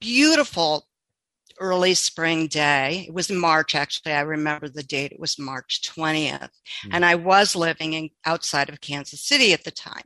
[0.00, 0.86] beautiful
[1.60, 3.04] early spring day.
[3.08, 4.12] It was March, actually.
[4.12, 5.12] I remember the date.
[5.12, 6.40] It was March 20th.
[6.40, 6.90] Mm-hmm.
[6.92, 10.04] And I was living in outside of Kansas City at the time.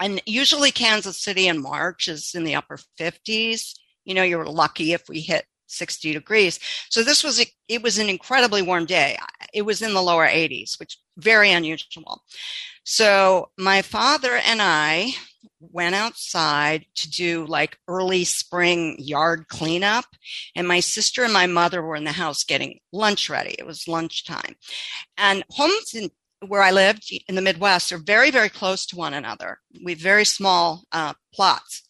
[0.00, 3.74] And usually Kansas City in March is in the upper 50s.
[4.04, 6.58] You know, you're lucky if we hit 60 degrees.
[6.90, 9.16] So this was, a, it was an incredibly warm day.
[9.54, 12.22] It was in the lower 80s, which very unusual.
[12.84, 15.12] So my father and I
[15.60, 20.04] went outside to do like early spring yard cleanup.
[20.56, 23.54] And my sister and my mother were in the house getting lunch ready.
[23.58, 24.56] It was lunchtime.
[25.16, 26.10] And homes in
[26.46, 29.58] where I lived in the Midwest are very, very close to one another.
[29.84, 31.82] We have very small uh, plots.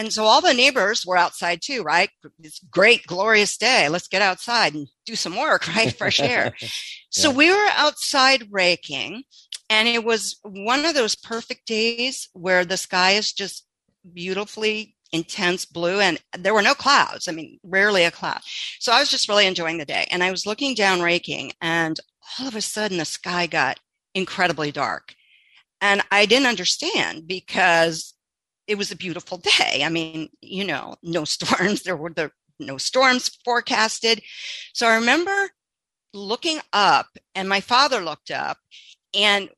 [0.00, 2.08] And so all the neighbors were outside too, right?
[2.42, 3.90] It's great, glorious day.
[3.90, 5.94] Let's get outside and do some work, right?
[5.94, 6.54] Fresh air.
[6.58, 6.68] yeah.
[7.10, 9.24] So we were outside raking
[9.68, 13.66] and it was one of those perfect days where the sky is just
[14.10, 17.28] beautifully intense blue and there were no clouds.
[17.28, 18.40] I mean, rarely a cloud.
[18.78, 20.06] So I was just really enjoying the day.
[20.10, 22.00] And I was looking down raking and
[22.38, 23.78] all of a sudden the sky got
[24.14, 25.14] incredibly dark.
[25.82, 28.14] And I didn't understand because
[28.70, 29.82] it was a beautiful day.
[29.84, 31.82] I mean, you know, no storms.
[31.82, 32.30] There were the
[32.60, 34.22] no storms forecasted.
[34.72, 35.50] So I remember
[36.14, 38.58] looking up and my father looked up
[39.12, 39.48] and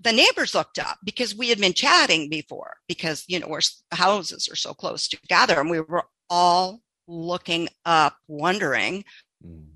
[0.00, 3.60] the neighbors looked up because we had been chatting before because you know our
[3.92, 9.04] houses are so close together and we were all looking up wondering
[9.46, 9.66] mm.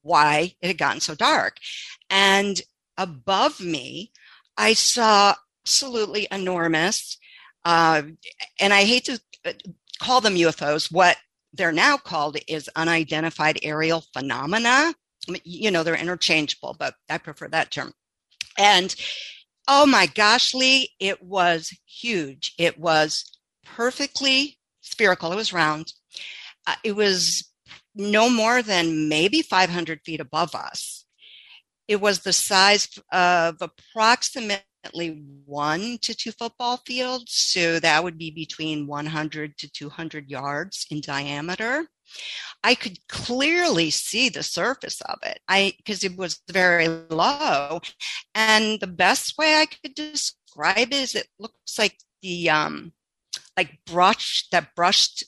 [0.00, 1.58] why it had gotten so dark
[2.08, 2.62] and
[2.96, 4.10] above me
[4.56, 5.34] i saw
[5.64, 7.18] absolutely enormous
[7.64, 8.02] uh,
[8.60, 9.52] and i hate to uh,
[10.00, 11.16] call them ufos what
[11.52, 14.94] they're now called is unidentified aerial phenomena
[15.44, 17.92] you know they're interchangeable but i prefer that term
[18.58, 18.94] and
[19.68, 22.54] oh my gosh, Lee, it was huge.
[22.58, 23.24] It was
[23.64, 25.32] perfectly spherical.
[25.32, 25.92] It was round.
[26.66, 27.48] Uh, it was
[27.94, 31.04] no more than maybe 500 feet above us.
[31.86, 34.64] It was the size of approximately
[35.46, 37.32] one to two football fields.
[37.32, 41.88] So that would be between 100 to 200 yards in diameter.
[42.62, 45.40] I could clearly see the surface of it.
[45.48, 47.80] I because it was very low,
[48.34, 52.92] and the best way I could describe it is it looks like the um
[53.56, 55.24] like brush that brushed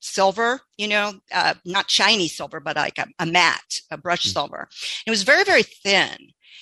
[0.00, 4.40] silver, you know, uh, not shiny silver, but like a, a matte, a brushed mm-hmm.
[4.40, 4.68] silver.
[5.06, 6.16] It was very very thin.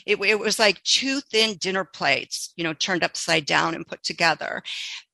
[0.07, 4.03] It, it, was like two thin dinner plates, you know, turned upside down and put
[4.03, 4.63] together.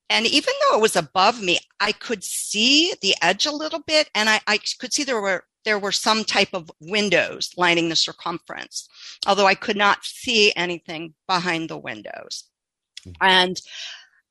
[0.09, 4.09] And even though it was above me, I could see the edge a little bit
[4.13, 7.95] and I, I could see there were there were some type of windows lining the
[7.95, 8.89] circumference,
[9.27, 12.45] although I could not see anything behind the windows.
[13.05, 13.11] Mm-hmm.
[13.21, 13.61] And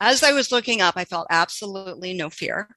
[0.00, 2.68] as I was looking up, I felt absolutely no fear.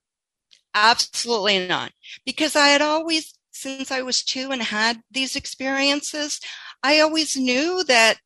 [0.76, 1.92] Absolutely not.
[2.26, 6.40] Because I had always, since I was two and had these experiences,
[6.84, 8.18] I always knew that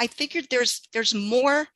[0.00, 1.68] I figured there's there's more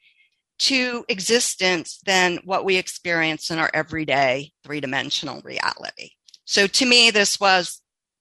[0.60, 6.10] to existence than what we experience in our everyday three dimensional reality.
[6.44, 7.80] So to me, this was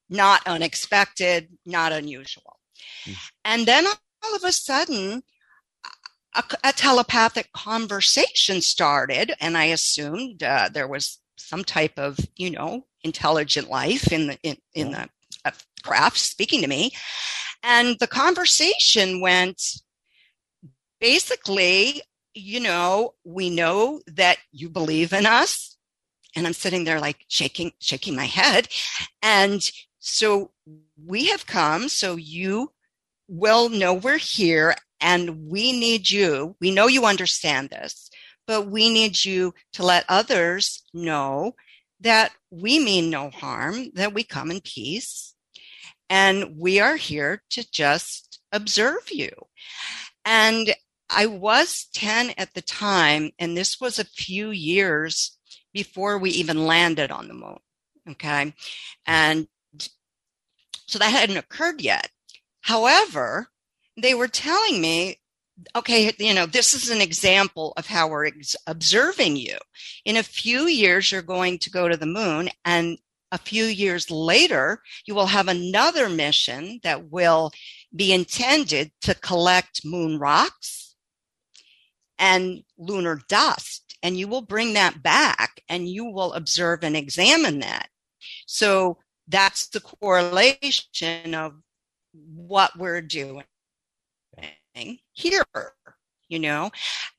[0.10, 2.60] not unexpected, not unusual.
[3.06, 3.15] Mm.
[3.45, 5.23] And then all of a sudden,
[6.36, 12.51] a, a, telepathic conversation started, and I assumed uh, there was some type of, you
[12.51, 15.10] know, intelligent life in the in, in the
[15.45, 15.51] uh,
[15.84, 16.91] craft speaking to me,
[17.63, 19.62] and the conversation went
[21.00, 22.02] basically
[22.38, 25.76] you know, we know that you believe in us.
[26.36, 28.67] And I'm sitting there like shaking, shaking my head.
[29.24, 29.67] And
[30.00, 30.52] so
[31.04, 32.72] we have come so you
[33.28, 36.56] will know we're here and we need you.
[36.62, 38.10] We know you understand this,
[38.46, 41.56] but we need you to let others know
[42.00, 45.34] that we mean no harm, that we come in peace,
[46.10, 49.32] and we are here to just observe you.
[50.26, 50.74] And
[51.10, 55.38] I was 10 at the time, and this was a few years
[55.74, 57.60] before we even landed on the moon.
[58.10, 58.54] Okay.
[59.06, 59.48] And
[60.88, 62.10] so that hadn't occurred yet.
[62.62, 63.48] However,
[63.96, 65.20] they were telling me,
[65.76, 69.58] okay, you know, this is an example of how we're ex- observing you.
[70.06, 72.98] In a few years, you're going to go to the moon, and
[73.32, 77.52] a few years later, you will have another mission that will
[77.96, 80.96] be intended to collect moon rocks
[82.18, 83.98] and lunar dust.
[84.04, 87.90] And you will bring that back and you will observe and examine that.
[88.46, 91.54] So that's the correlation of
[92.13, 93.44] what we're doing
[95.13, 95.44] here,
[96.30, 96.72] you know.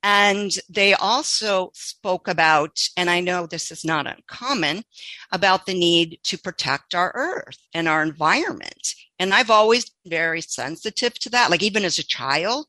[0.03, 4.85] And they also spoke about, and I know this is not uncommon,
[5.33, 8.95] about the need to protect our earth and our environment.
[9.19, 12.67] And I've always been very sensitive to that, like even as a child,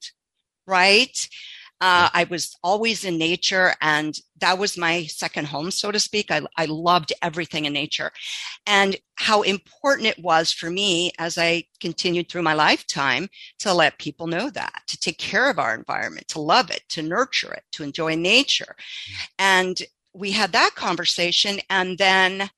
[0.66, 1.28] right?
[1.82, 6.30] Uh, I was always in nature, and that was my second home, so to speak.
[6.30, 8.12] I, I loved everything in nature,
[8.66, 13.98] and how important it was for me as I continued through my lifetime to let
[13.98, 17.64] people know that, to take care of our environment, to love it, to nurture it,
[17.74, 18.76] to enjoy nature.
[19.38, 19.82] And
[20.14, 22.50] we had that conversation, and then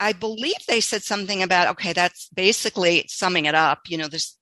[0.00, 3.80] I believe they said something about, okay, that's basically summing it up.
[3.88, 4.36] You know, this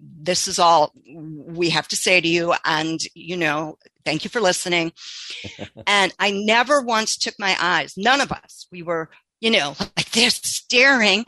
[0.00, 2.54] this is all we have to say to you.
[2.64, 4.92] And, you know, thank you for listening.
[5.86, 9.10] and I never once took my eyes, none of us, we were,
[9.40, 11.24] you know, like this staring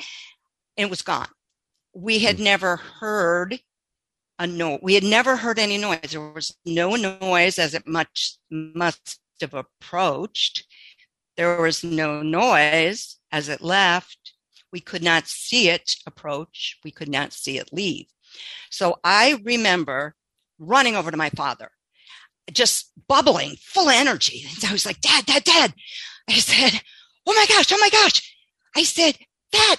[0.77, 1.29] and it was gone.
[1.95, 2.45] We had mm.
[2.45, 3.61] never heard
[4.39, 4.81] a noise.
[4.83, 6.11] We had never heard any noise.
[6.11, 10.65] There was no noise as it much must have approached.
[11.37, 14.33] There was no noise as it left.
[14.73, 16.79] We could not see it approach.
[16.83, 18.07] We could not see it leave.
[18.71, 20.15] So I remember
[20.59, 21.71] running over to my father,
[22.53, 24.45] just bubbling, full of energy.
[24.49, 25.75] And I was like, Dad, Dad, Dad.
[26.29, 26.81] I said,
[27.27, 28.35] Oh my gosh, oh my gosh.
[28.77, 29.17] I said,
[29.53, 29.77] That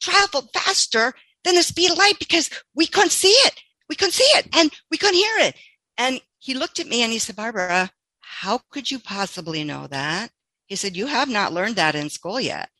[0.00, 3.60] traveled faster than the speed of light because we couldn't see it.
[3.88, 5.56] We couldn't see it and we couldn't hear it.
[5.98, 10.30] And he looked at me and he said, Barbara, how could you possibly know that?
[10.66, 12.70] He said, You have not learned that in school yet.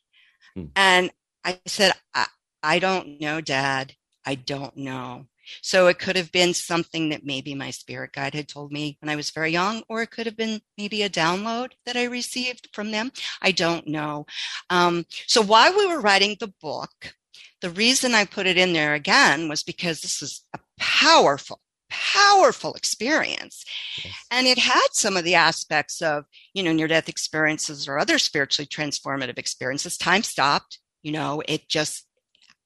[0.55, 0.65] Hmm.
[0.75, 1.11] And
[1.43, 2.27] I said, I,
[2.61, 3.93] I don't know, Dad.
[4.25, 5.27] I don't know.
[5.61, 9.09] So it could have been something that maybe my spirit guide had told me when
[9.09, 12.69] I was very young, or it could have been maybe a download that I received
[12.73, 13.11] from them.
[13.41, 14.25] I don't know.
[14.69, 17.15] Um, so while we were writing the book,
[17.61, 22.73] the reason I put it in there again was because this is a powerful, powerful
[22.73, 23.63] experience.
[24.03, 24.13] Yes.
[24.31, 28.19] And it had some of the aspects of, you know, near death experiences or other
[28.19, 29.97] spiritually transformative experiences.
[29.97, 32.05] Time stopped, you know, it just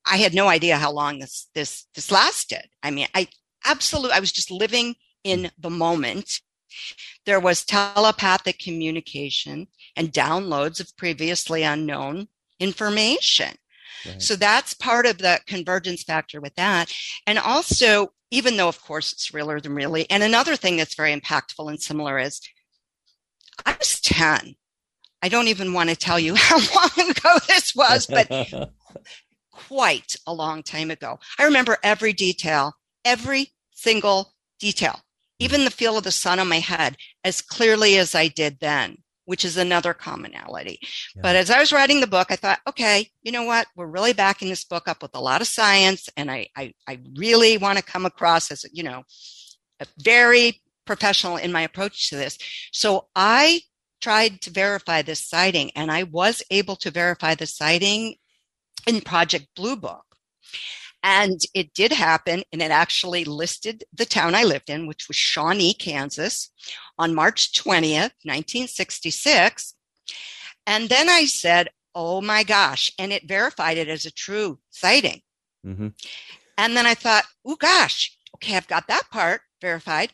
[0.09, 2.67] I had no idea how long this this this lasted.
[2.83, 3.27] I mean, I
[3.65, 5.51] absolutely I was just living in mm.
[5.57, 6.41] the moment.
[7.25, 12.27] There was telepathic communication and downloads of previously unknown
[12.59, 13.55] information.
[14.05, 14.21] Right.
[14.21, 16.91] So that's part of the convergence factor with that.
[17.27, 21.15] And also, even though of course it's realer than really, and another thing that's very
[21.15, 22.41] impactful and similar is
[23.65, 24.55] I was 10.
[25.21, 28.29] I don't even want to tell you how long ago this was, but
[29.69, 31.19] quite a long time ago.
[31.37, 32.73] I remember every detail,
[33.05, 34.99] every single detail,
[35.37, 38.97] even the feel of the sun on my head as clearly as I did then,
[39.25, 40.79] which is another commonality.
[41.15, 41.21] Yeah.
[41.21, 43.67] But as I was writing the book, I thought, okay, you know what?
[43.75, 46.09] We're really backing this book up with a lot of science.
[46.17, 49.03] And I, I, I really want to come across as, you know,
[49.79, 52.39] a very professional in my approach to this.
[52.71, 53.61] So I
[54.01, 58.15] tried to verify this sighting and I was able to verify the sighting
[58.89, 60.03] in Project Blue Book.
[61.03, 65.15] And it did happen, and it actually listed the town I lived in, which was
[65.15, 66.51] Shawnee, Kansas,
[66.97, 69.75] on March 20th, 1966.
[70.65, 72.91] And then I said, Oh my gosh.
[72.99, 75.21] And it verified it as a true sighting.
[75.65, 75.89] Mm-hmm.
[76.57, 80.11] And then I thought, Oh gosh, okay, I've got that part verified.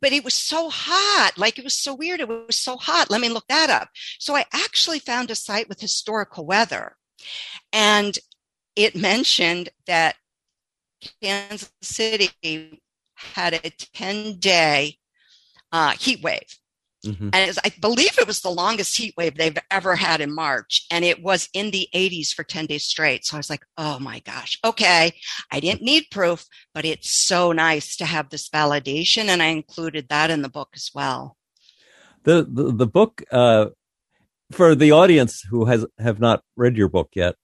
[0.00, 1.32] But it was so hot.
[1.36, 2.20] Like it was so weird.
[2.20, 3.10] It was so hot.
[3.10, 3.88] Let me look that up.
[4.18, 6.96] So I actually found a site with historical weather.
[7.72, 8.16] And
[8.76, 10.16] it mentioned that
[11.22, 12.30] Kansas City
[13.14, 14.96] had a 10 day
[15.72, 16.58] uh, heat wave.
[17.04, 17.30] Mm-hmm.
[17.32, 20.86] And was, I believe it was the longest heat wave they've ever had in March.
[20.90, 23.24] And it was in the 80s for 10 days straight.
[23.24, 25.12] So I was like, oh my gosh, okay.
[25.50, 29.26] I didn't need proof, but it's so nice to have this validation.
[29.26, 31.36] And I included that in the book as well.
[32.24, 33.66] The, the, the book uh,
[34.50, 37.34] for the audience who has have not read your book yet,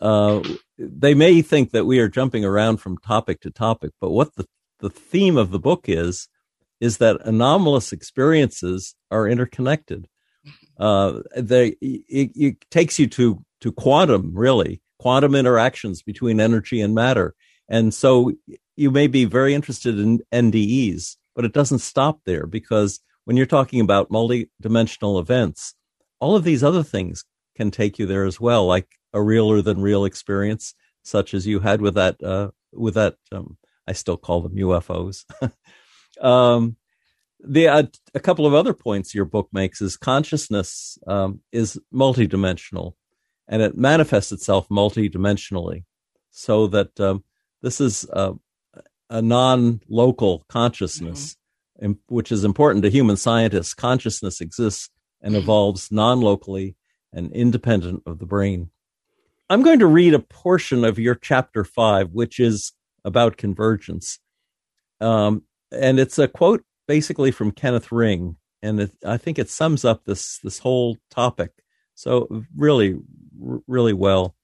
[0.00, 0.42] uh,
[0.78, 4.46] they may think that we are jumping around from topic to topic, but what the,
[4.80, 6.28] the theme of the book is,
[6.80, 10.08] is that anomalous experiences are interconnected.
[10.78, 16.94] Uh, they, it, it takes you to, to quantum, really, quantum interactions between energy and
[16.94, 17.34] matter.
[17.68, 18.32] And so
[18.76, 23.46] you may be very interested in NDEs, but it doesn't stop there because when you're
[23.46, 25.74] talking about multidimensional events,
[26.20, 27.24] all of these other things
[27.56, 31.60] can take you there as well, like a realer than real experience, such as you
[31.60, 33.56] had with that, uh, with that, um,
[33.86, 35.24] I still call them UFOs.
[36.20, 36.76] um,
[37.42, 37.82] the uh,
[38.14, 42.94] a couple of other points your book makes is consciousness um, is multidimensional,
[43.48, 45.84] and it manifests itself multidimensionally,
[46.30, 47.24] so that um,
[47.62, 48.34] this is a,
[49.08, 51.36] a non-local consciousness,
[51.82, 51.92] mm-hmm.
[52.08, 53.72] which is important to human scientists.
[53.72, 54.90] Consciousness exists
[55.22, 56.76] and evolves non locally
[57.12, 58.70] and independent of the brain.
[59.48, 62.72] I'm going to read a portion of your chapter five, which is
[63.04, 64.18] about convergence.
[65.00, 65.42] Um,
[65.72, 70.04] and it's a quote basically from Kenneth Ring, and it, I think it sums up
[70.04, 71.50] this this whole topic.
[71.94, 72.98] So really,
[73.66, 74.34] really well,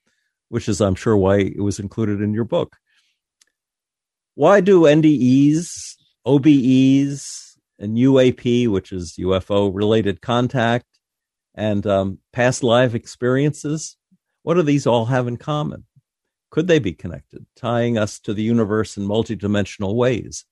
[0.49, 2.77] which is I'm sure why it was included in your book.
[4.35, 5.95] Why do NDEs,
[6.27, 7.46] OBEs,
[7.79, 10.87] and UAP, which is UFO related contact,
[11.55, 13.97] and um, past live experiences,
[14.43, 15.85] what do these all have in common?
[16.51, 20.45] Could they be connected, tying us to the universe in multidimensional ways?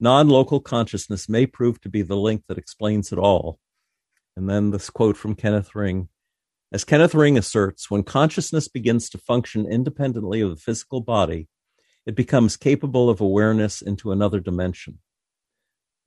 [0.00, 3.58] Non local consciousness may prove to be the link that explains it all.
[4.36, 6.08] And then this quote from Kenneth Ring
[6.70, 11.48] As Kenneth Ring asserts, when consciousness begins to function independently of the physical body,
[12.06, 15.00] it becomes capable of awareness into another dimension.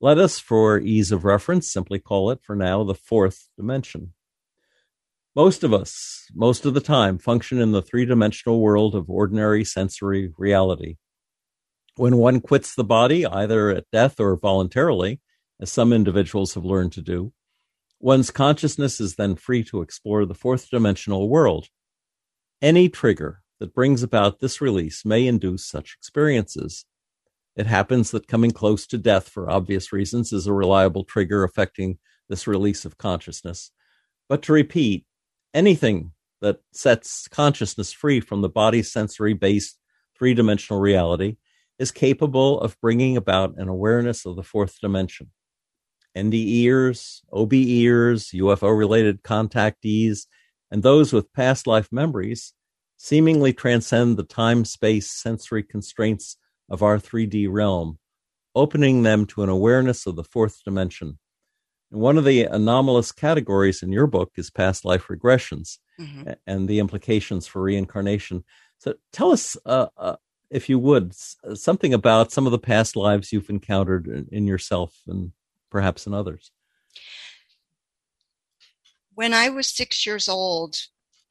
[0.02, 4.14] Let us, for ease of reference, simply call it for now the fourth dimension.
[5.36, 9.64] Most of us, most of the time, function in the three dimensional world of ordinary
[9.64, 10.96] sensory reality.
[11.94, 15.20] When one quits the body, either at death or voluntarily,
[15.60, 17.32] as some individuals have learned to do,
[18.00, 21.68] one's consciousness is then free to explore the fourth dimensional world.
[22.60, 26.86] Any trigger that brings about this release may induce such experiences.
[27.56, 31.98] It happens that coming close to death for obvious reasons is a reliable trigger affecting
[32.28, 33.70] this release of consciousness.
[34.28, 35.04] But to repeat,
[35.52, 39.78] anything that sets consciousness free from the body's sensory based
[40.16, 41.36] three dimensional reality
[41.78, 45.30] is capable of bringing about an awareness of the fourth dimension.
[46.16, 50.26] NDEers, OBEers, UFO related contactees,
[50.70, 52.54] and those with past life memories
[52.96, 56.36] seemingly transcend the time space sensory constraints
[56.72, 57.98] of our 3D realm,
[58.54, 61.18] opening them to an awareness of the fourth dimension.
[61.92, 66.30] And one of the anomalous categories in your book is past life regressions mm-hmm.
[66.46, 68.44] and the implications for reincarnation.
[68.78, 70.16] So tell us uh, uh,
[70.50, 71.12] if you would,
[71.46, 75.32] uh, something about some of the past lives you've encountered in, in yourself and
[75.70, 76.50] perhaps in others.
[79.14, 80.76] When I was six years old,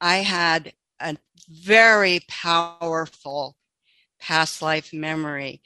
[0.00, 1.16] I had a
[1.48, 3.56] very powerful
[4.22, 5.62] past life memory.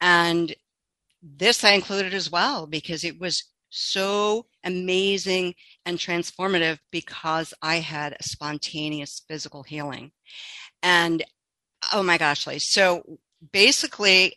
[0.00, 0.54] And
[1.22, 5.54] this I included as well because it was so amazing
[5.86, 10.12] and transformative because I had a spontaneous physical healing.
[10.82, 11.24] And
[11.92, 12.58] Oh my gosh, Lee.
[12.58, 13.18] So
[13.52, 14.36] basically,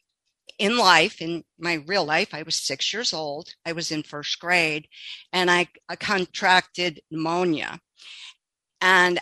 [0.59, 3.55] in life, in my real life, I was six years old.
[3.65, 4.87] I was in first grade
[5.33, 7.79] and I, I contracted pneumonia
[8.81, 9.19] and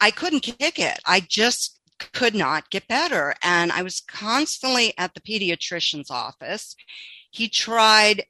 [0.00, 1.00] I couldn't kick it.
[1.06, 3.34] I just could not get better.
[3.42, 6.76] And I was constantly at the pediatrician's office.
[7.30, 8.24] He tried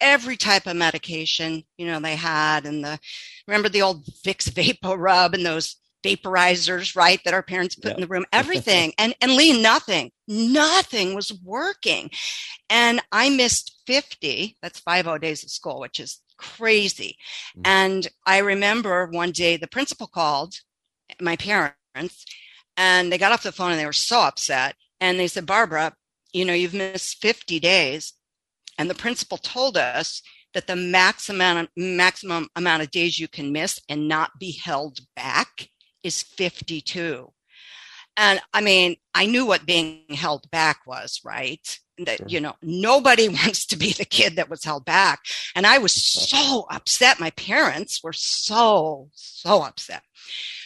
[0.00, 2.98] every type of medication, you know, they had and the
[3.46, 7.94] remember the old Vicks VapoRub and those vaporizers, right, that our parents put yeah.
[7.94, 8.92] in the room, everything.
[8.98, 12.10] and and Lee, nothing, nothing was working.
[12.68, 17.16] And I missed 50, that's 50 days of school, which is crazy.
[17.56, 17.62] Mm-hmm.
[17.66, 20.54] And I remember one day the principal called
[21.20, 22.24] my parents
[22.80, 24.74] and they got off the phone and they were so upset.
[25.02, 25.92] And they said, Barbara,
[26.32, 28.14] you know, you've missed 50 days.
[28.78, 30.22] And the principal told us
[30.54, 35.68] that the maximum maximum amount of days you can miss and not be held back
[36.02, 37.30] is 52.
[38.16, 41.78] And I mean, I knew what being held back was, right?
[41.98, 45.20] That, you know, nobody wants to be the kid that was held back.
[45.54, 47.20] And I was so upset.
[47.20, 50.02] My parents were so, so upset.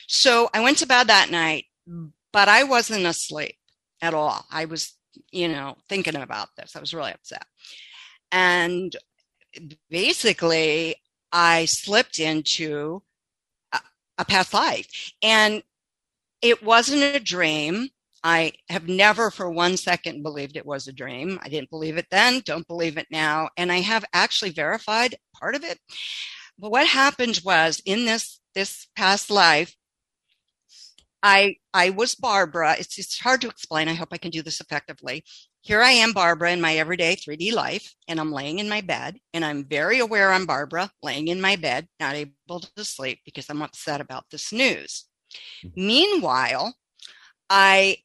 [0.06, 3.56] So I went to bed that night, but I wasn't asleep
[4.02, 4.44] at all.
[4.50, 4.96] I was,
[5.30, 6.76] you know, thinking about this.
[6.76, 7.44] I was really upset.
[8.32, 8.94] And
[9.88, 10.96] basically,
[11.32, 13.02] I slipped into
[14.18, 15.12] a past life.
[15.22, 15.62] And
[16.42, 17.88] it wasn't a dream.
[18.22, 21.38] I have never for one second believed it was a dream.
[21.42, 23.50] I didn't believe it then, don't believe it now.
[23.56, 25.78] And I have actually verified part of it.
[26.58, 29.74] But what happened was in this this past life,
[31.24, 32.76] I I was Barbara.
[32.78, 33.88] It's it's hard to explain.
[33.88, 35.24] I hope I can do this effectively
[35.64, 39.16] here I am, Barbara, in my everyday 3D life, and I'm laying in my bed,
[39.32, 43.46] and I'm very aware I'm Barbara, laying in my bed, not able to sleep because
[43.48, 45.06] I'm upset about this news.
[45.64, 45.86] Mm-hmm.
[45.86, 46.74] Meanwhile,
[47.48, 47.96] I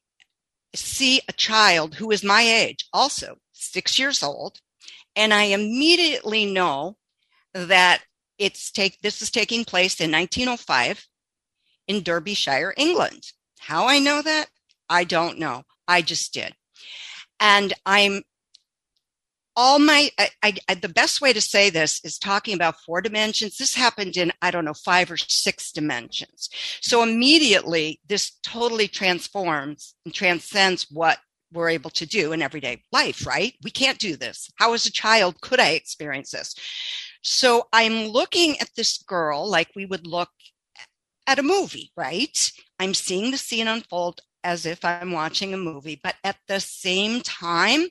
[0.74, 4.60] see a child who is my age, also six years old,
[5.14, 6.96] and I immediately know
[7.52, 8.02] that
[8.38, 11.06] it's take this is taking place in 1905
[11.90, 13.22] in Derbyshire, England.
[13.58, 14.46] How I know that,
[14.88, 15.64] I don't know.
[15.86, 16.54] I just did
[17.40, 18.22] and i'm
[19.56, 23.56] all my I, I, the best way to say this is talking about four dimensions
[23.56, 26.48] this happened in i don't know five or six dimensions
[26.80, 31.18] so immediately this totally transforms and transcends what
[31.52, 33.54] we're able to do in everyday life, right?
[33.64, 34.48] We can't do this.
[34.60, 36.54] How, as a child, could I experience this?
[37.22, 40.28] So I'm looking at this girl like we would look
[41.30, 42.50] at a movie, right?
[42.80, 47.20] I'm seeing the scene unfold as if I'm watching a movie, but at the same
[47.20, 47.86] time,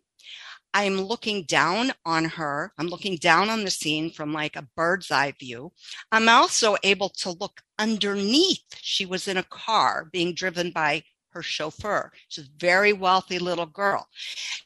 [0.74, 2.74] I'm looking down on her.
[2.78, 5.72] I'm looking down on the scene from like a bird's eye view.
[6.12, 8.66] I'm also able to look underneath.
[8.76, 12.12] She was in a car being driven by her chauffeur.
[12.28, 14.10] She's a very wealthy little girl.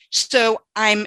[0.10, 1.06] So I'm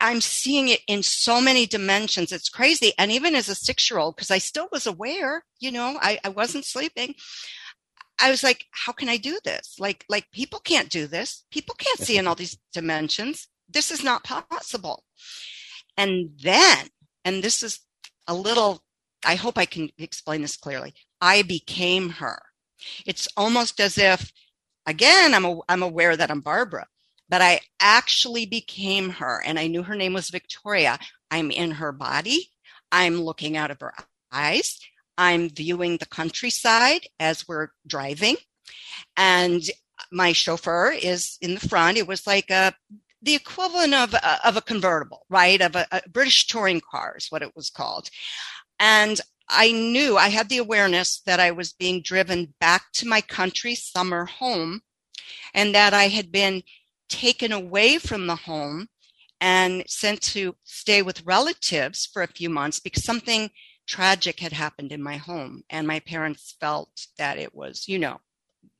[0.00, 2.32] I'm seeing it in so many dimensions.
[2.32, 2.92] It's crazy.
[2.98, 6.18] And even as a six year old, because I still was aware, you know, I,
[6.24, 7.14] I wasn't sleeping.
[8.20, 9.76] I was like, how can I do this?
[9.78, 11.44] Like, like people can't do this.
[11.50, 13.48] People can't see in all these dimensions.
[13.68, 15.04] This is not possible.
[15.96, 16.88] And then,
[17.24, 17.80] and this is
[18.26, 18.82] a little,
[19.24, 20.94] I hope I can explain this clearly.
[21.20, 22.40] I became her.
[23.06, 24.32] It's almost as if,
[24.86, 26.86] again, I'm, a, I'm aware that I'm Barbara,
[27.28, 30.98] but I actually became her and I knew her name was Victoria.
[31.30, 32.50] I'm in her body.
[32.92, 33.92] I'm looking out of her
[34.32, 34.78] eyes.
[35.16, 38.36] I'm viewing the countryside as we're driving.
[39.16, 39.62] And
[40.10, 41.98] my chauffeur is in the front.
[41.98, 42.74] It was like a
[43.22, 45.60] the equivalent of a, of a convertible, right?
[45.62, 48.10] Of a, a British touring car is what it was called.
[48.78, 49.18] And
[49.48, 53.74] I knew I had the awareness that I was being driven back to my country
[53.74, 54.82] summer home
[55.54, 56.62] and that I had been
[57.08, 58.88] taken away from the home
[59.40, 63.50] and sent to stay with relatives for a few months because something
[63.86, 65.62] tragic had happened in my home.
[65.68, 66.88] And my parents felt
[67.18, 68.20] that it was you know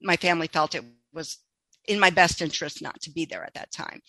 [0.03, 1.39] my family felt it was
[1.87, 4.01] in my best interest not to be there at that time.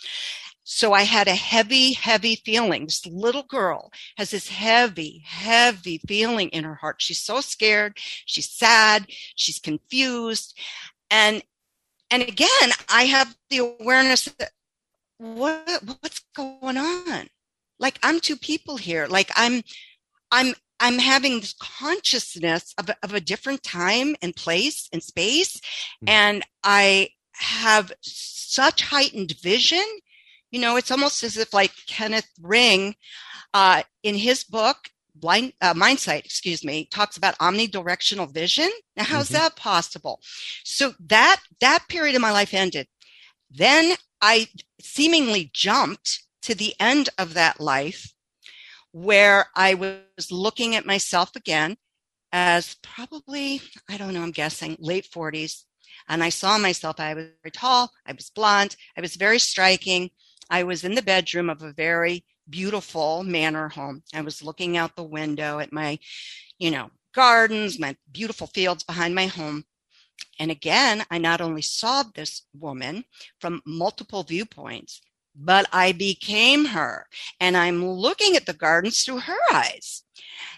[0.64, 2.86] So i had a heavy heavy feeling.
[2.86, 7.02] This little girl has this heavy heavy feeling in her heart.
[7.02, 7.98] She's so scared.
[8.26, 9.06] She's sad.
[9.36, 10.58] She's confused.
[11.12, 11.44] And
[12.12, 14.52] and again i have the awareness that
[15.18, 17.28] what what's going on
[17.80, 19.62] like i'm two people here like i'm
[20.32, 25.58] i'm I'm having this consciousness of, of a different time and place and space.
[25.58, 26.10] Mm-hmm.
[26.10, 29.84] And I have such heightened vision.
[30.52, 32.96] You know, it's almost as if like Kenneth Ring,
[33.54, 39.26] uh, in his book, blind uh, mindsight excuse me talks about omnidirectional vision now how's
[39.26, 39.36] mm-hmm.
[39.36, 40.20] that possible
[40.64, 42.88] so that that period of my life ended
[43.50, 44.48] then i
[44.82, 48.14] seemingly jumped to the end of that life
[48.96, 51.76] where I was looking at myself again
[52.32, 55.64] as probably, I don't know, I'm guessing late 40s.
[56.08, 60.12] And I saw myself, I was very tall, I was blonde, I was very striking.
[60.50, 64.04] I was in the bedroom of a very beautiful manor home.
[64.14, 66.00] I was looking out the window at my,
[66.60, 69.66] you know, gardens, my beautiful fields behind my home.
[70.40, 73.06] And again, I not only saw this woman
[73.40, 75.02] from multiple viewpoints,
[75.36, 77.08] but I became her
[77.40, 80.04] and I'm looking at the gardens through her eyes.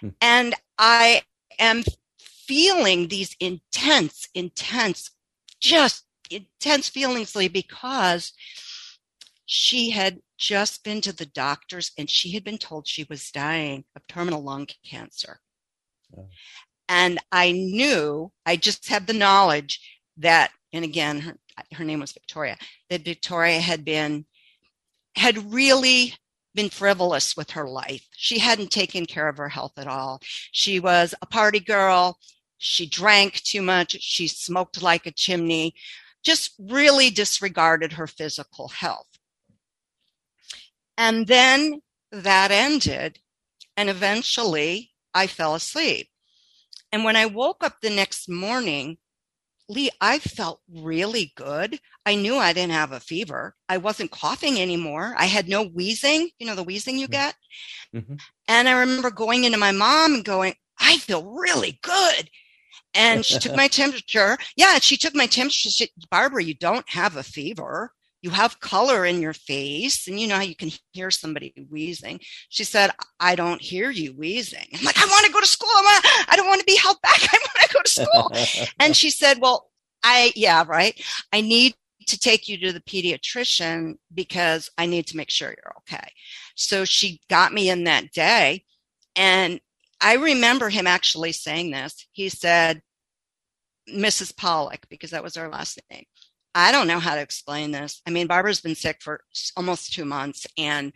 [0.02, 0.10] Hmm.
[0.22, 1.24] And I
[1.60, 1.84] am
[2.20, 5.12] feeling these intense, intense,
[5.60, 8.34] just intense feelings because
[9.46, 13.84] she had just been to the doctors and she had been told she was dying
[13.96, 15.40] of terminal lung cancer.
[16.16, 16.28] Oh.
[16.90, 19.80] And I knew, I just had the knowledge
[20.18, 21.38] that, and again, her,
[21.74, 22.58] her name was Victoria,
[22.90, 24.26] that Victoria had been
[25.16, 26.14] had really
[26.54, 28.08] been frivolous with her life.
[28.16, 30.20] She hadn't taken care of her health at all.
[30.52, 32.18] She was a party girl.
[32.58, 33.98] She drank too much.
[34.00, 35.74] She smoked like a chimney,
[36.24, 39.07] just really disregarded her physical health.
[40.98, 41.82] And then
[42.12, 43.20] that ended.
[43.76, 46.10] And eventually I fell asleep.
[46.92, 48.98] And when I woke up the next morning,
[49.70, 51.80] Lee, I felt really good.
[52.06, 53.54] I knew I didn't have a fever.
[53.68, 55.14] I wasn't coughing anymore.
[55.18, 57.12] I had no wheezing, you know, the wheezing you mm-hmm.
[57.12, 57.36] get.
[57.94, 58.16] Mm-hmm.
[58.48, 62.30] And I remember going into my mom and going, I feel really good.
[62.94, 64.38] And she took my temperature.
[64.56, 65.70] Yeah, she took my temperature.
[65.70, 67.92] She said, Barbara, you don't have a fever
[68.22, 72.20] you have color in your face and you know how you can hear somebody wheezing.
[72.50, 74.68] She said i don't hear you wheezing.
[74.74, 75.70] I'm like i want to go to school.
[75.70, 77.22] I, I don't want to be held back.
[77.34, 78.68] I want to go to school.
[78.80, 79.70] And she said well
[80.04, 81.00] i yeah right.
[81.32, 81.76] I need
[82.08, 86.12] to take you to the pediatrician because i need to make sure you're okay.
[86.56, 88.64] So she got me in that day
[89.16, 89.60] and
[90.02, 92.08] i remember him actually saying this.
[92.12, 92.82] He said
[93.90, 96.04] mrs pollock because that was her last name
[96.58, 98.02] I don't know how to explain this.
[98.08, 99.22] I mean, Barbara's been sick for
[99.56, 100.92] almost two months, and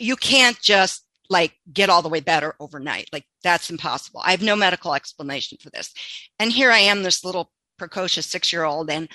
[0.00, 3.08] you can't just like get all the way better overnight.
[3.12, 4.20] Like that's impossible.
[4.24, 5.94] I have no medical explanation for this.
[6.40, 9.08] And here I am, this little precocious six year old, and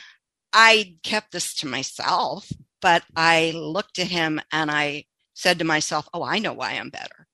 [0.53, 2.49] I kept this to myself.
[2.81, 6.89] but I looked at him and I said to myself, Oh, I know why I'm
[6.89, 7.27] better.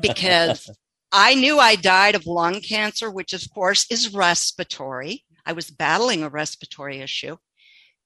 [0.00, 0.68] Because
[1.12, 5.24] I knew I died of lung cancer, which of course is respiratory.
[5.46, 7.36] I was battling a respiratory issue.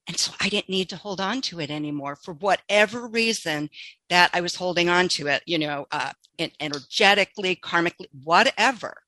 [0.07, 3.71] And so I didn't need to hold on to it anymore for whatever reason
[4.09, 6.13] that I was holding on to it, you know, uh,
[6.61, 9.03] energetically, karmically, whatever.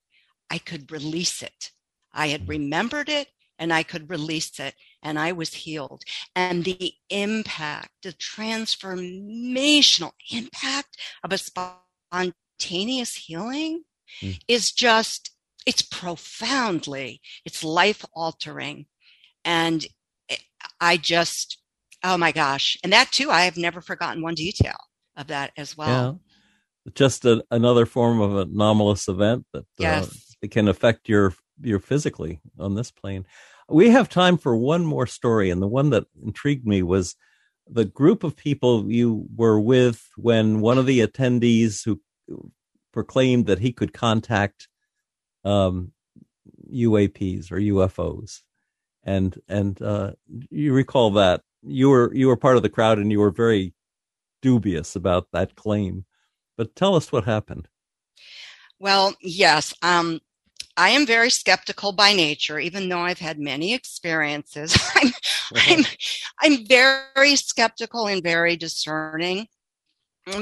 [0.50, 1.70] I could release it.
[2.12, 3.28] I had remembered it
[3.58, 6.04] and I could release it and I was healed.
[6.34, 13.84] And the impact, the transformational impact of a spontaneous healing
[14.20, 14.38] mm.
[14.48, 15.30] is just,
[15.66, 18.86] it's profoundly, it's life altering.
[19.44, 19.86] And
[20.80, 21.58] I just,
[22.02, 22.76] oh my gosh.
[22.82, 24.76] And that too, I have never forgotten one detail
[25.16, 26.20] of that as well.
[26.86, 26.92] Yeah.
[26.94, 30.08] Just a, another form of anomalous event that uh, yes.
[30.08, 33.26] uh, it can affect your your physically on this plane.
[33.68, 37.16] We have time for one more story, and the one that intrigued me was
[37.68, 42.00] the group of people you were with when one of the attendees who
[42.92, 44.68] proclaimed that he could contact
[45.44, 45.92] um,
[46.72, 48.40] UAPs or UFOs,
[49.08, 50.12] and and uh,
[50.50, 53.72] you recall that you were you were part of the crowd and you were very
[54.42, 56.04] dubious about that claim.
[56.56, 57.68] But tell us what happened.
[58.78, 59.74] Well, yes.
[59.82, 60.20] Um,
[60.76, 64.76] I am very skeptical by nature, even though I've had many experiences.
[64.94, 65.12] I'm,
[65.56, 65.84] I'm,
[66.40, 69.48] I'm very skeptical and very discerning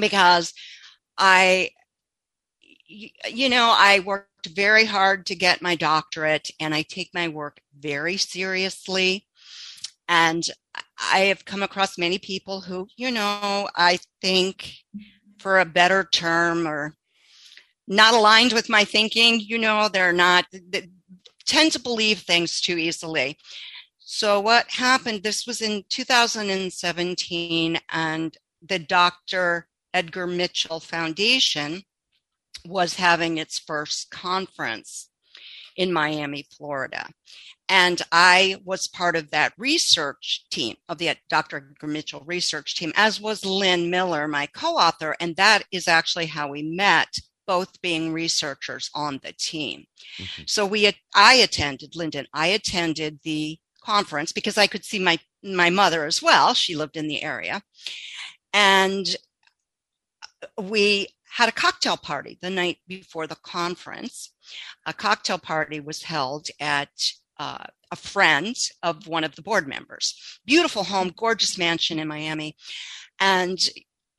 [0.00, 0.52] because
[1.16, 1.70] I,
[2.88, 7.58] you know, I worked very hard to get my doctorate and I take my work
[7.78, 9.26] very seriously.
[10.08, 10.48] And
[11.12, 14.72] I have come across many people who, you know, I think
[15.38, 16.94] for a better term or
[17.88, 19.40] not aligned with my thinking.
[19.40, 20.88] You know, they're not, they
[21.44, 23.38] tend to believe things too easily.
[23.98, 25.22] So, what happened?
[25.22, 29.66] This was in 2017, and the Dr.
[29.92, 31.82] Edgar Mitchell Foundation
[32.68, 35.08] was having its first conference
[35.76, 37.08] in Miami, Florida.
[37.68, 41.56] And I was part of that research team of the Dr.
[41.56, 45.16] Edgar Mitchell research team, as was Lynn Miller, my co author.
[45.18, 49.86] And that is actually how we met both being researchers on the team.
[50.18, 50.42] Mm-hmm.
[50.46, 55.70] So we, I attended, Lyndon, I attended the conference because I could see my, my
[55.70, 56.54] mother as well.
[56.54, 57.62] She lived in the area.
[58.52, 59.06] And
[60.60, 64.32] we had a cocktail party the night before the conference.
[64.86, 66.90] A cocktail party was held at
[67.38, 70.40] uh, a friend of one of the board members.
[70.46, 72.56] Beautiful home, gorgeous mansion in Miami.
[73.20, 73.58] And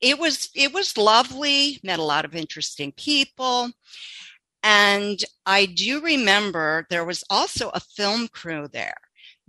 [0.00, 3.70] it was it was lovely met a lot of interesting people
[4.62, 8.96] and i do remember there was also a film crew there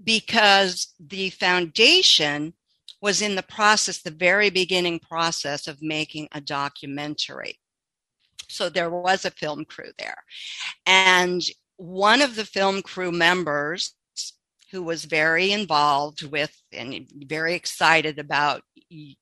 [0.04, 2.54] because the foundation
[3.02, 7.60] was in the process the very beginning process of making a documentary.
[8.48, 10.24] So there was a film crew there.
[10.86, 11.42] And
[11.78, 13.96] one of the film crew members
[14.72, 18.62] who was very involved with and very excited about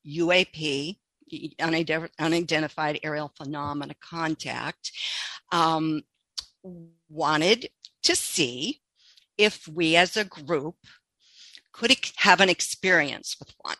[0.05, 0.97] UAP
[2.19, 4.91] unidentified aerial phenomena contact,
[5.51, 6.01] um,
[7.09, 7.69] wanted
[8.03, 8.82] to see
[9.38, 10.75] if we as a group
[11.78, 13.78] could have an experience with one.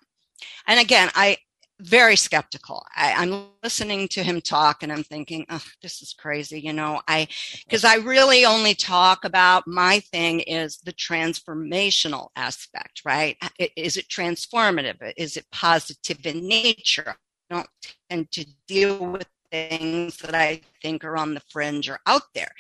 [0.68, 1.38] And again, I
[1.80, 2.84] very skeptical.
[2.96, 6.60] I, am listening to him talk and I'm thinking, oh, this is crazy.
[6.60, 7.28] You know, I,
[7.66, 13.38] because I really only talk about my thing is the transformational aspect, right?
[13.42, 14.96] Uh, is it transformative?
[15.18, 17.16] Is it positive in nature?
[17.52, 17.70] I don't
[18.10, 22.52] tend to deal with things that I think are on the fringe or out there.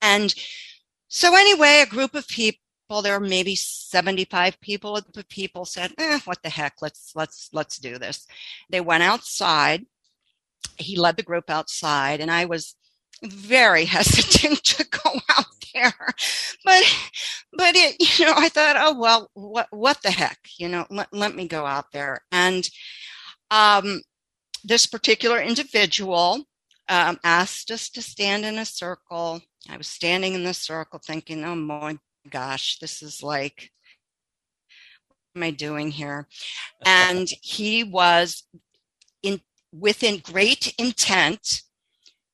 [0.00, 0.34] And
[1.08, 2.60] so anyway, a group of people,
[3.02, 7.78] there were maybe 75 people, the people said, eh, what the heck, let's, let's, let's
[7.78, 8.26] do this.
[8.70, 9.86] They went outside.
[10.76, 12.74] He led the group outside and I was
[13.22, 15.94] very hesitant to go out there.
[16.64, 16.84] But,
[17.52, 21.12] but it, you know, I thought, oh, well, what, what the heck, you know, let,
[21.12, 22.22] let me go out there.
[22.32, 22.68] And,
[23.50, 24.00] um,
[24.64, 26.46] this particular individual
[26.88, 29.42] um, asked us to stand in a circle.
[29.68, 31.98] I was standing in the circle thinking, oh my
[32.28, 33.70] gosh, this is like,
[35.08, 36.28] what am I doing here?
[36.86, 38.44] And he was
[39.22, 39.40] in
[39.72, 41.62] within great intent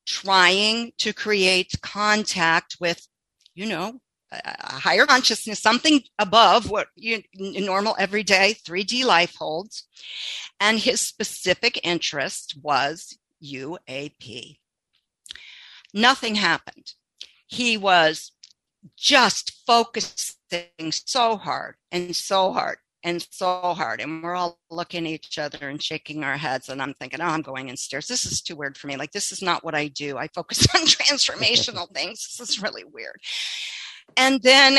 [0.06, 3.06] trying to create contact with,
[3.54, 4.00] you know,
[4.32, 9.86] a higher consciousness, something above what you, normal everyday 3D life holds.
[10.60, 14.58] And his specific interest was UAP.
[15.92, 16.92] Nothing happened.
[17.46, 18.32] He was
[18.96, 24.00] just focusing so hard and so hard and so hard.
[24.00, 26.68] And we're all looking at each other and shaking our heads.
[26.68, 28.06] And I'm thinking, oh, I'm going in stairs.
[28.06, 28.96] This is too weird for me.
[28.96, 30.18] Like, this is not what I do.
[30.18, 32.36] I focus on transformational things.
[32.38, 33.16] This is really weird.
[34.16, 34.78] And then,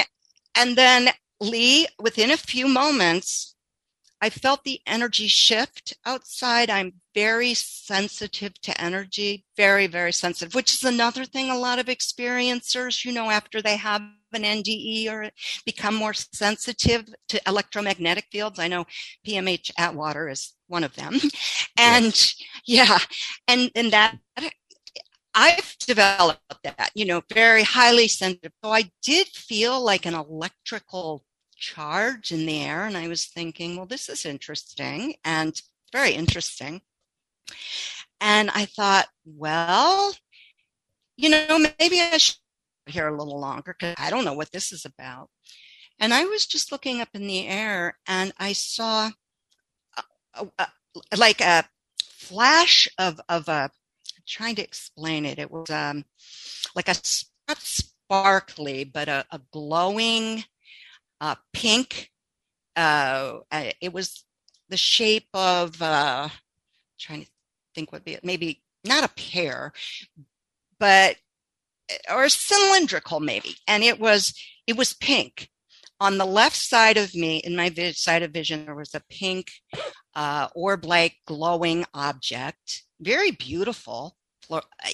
[0.55, 3.50] and then Lee, within a few moments,
[4.21, 6.69] I felt the energy shift outside.
[6.69, 11.87] I'm very sensitive to energy, very, very sensitive, which is another thing a lot of
[11.87, 14.01] experiencers, you know, after they have
[14.33, 15.29] an NDE or
[15.65, 18.59] become more sensitive to electromagnetic fields.
[18.59, 18.85] I know
[19.27, 21.15] PMH Atwater is one of them.
[21.77, 22.33] And
[22.65, 22.99] yeah,
[23.47, 24.17] and, and that
[25.33, 28.51] I've developed that, you know, very highly sensitive.
[28.63, 31.23] So I did feel like an electrical
[31.61, 32.85] charge in the air.
[32.85, 35.55] And I was thinking, well, this is interesting and
[35.93, 36.81] very interesting.
[38.19, 40.13] And I thought, well,
[41.15, 42.35] you know, maybe I should
[42.87, 45.29] here a little longer because I don't know what this is about.
[45.99, 49.11] And I was just looking up in the air and I saw
[49.95, 50.03] a,
[50.33, 51.63] a, a, like a
[52.01, 53.69] flash of, of a,
[54.27, 55.37] trying to explain it.
[55.37, 56.05] It was um,
[56.75, 56.95] like a,
[57.47, 60.43] not sparkly, but a glowing
[61.21, 62.09] uh, pink.
[62.75, 63.39] Uh,
[63.79, 64.25] it was
[64.69, 66.27] the shape of uh,
[66.99, 67.29] trying to
[67.75, 69.71] think what be it maybe not a pear,
[70.79, 71.15] but
[72.11, 74.33] or cylindrical maybe, and it was
[74.67, 75.49] it was pink.
[75.99, 79.51] On the left side of me, in my side of vision, there was a pink
[80.15, 84.15] uh, orb-like glowing object, very beautiful,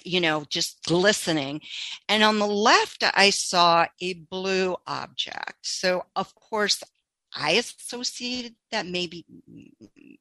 [0.03, 1.61] you know, just glistening.
[2.09, 5.57] And on the left, I saw a blue object.
[5.61, 6.83] So, of course,
[7.35, 9.25] I associated that maybe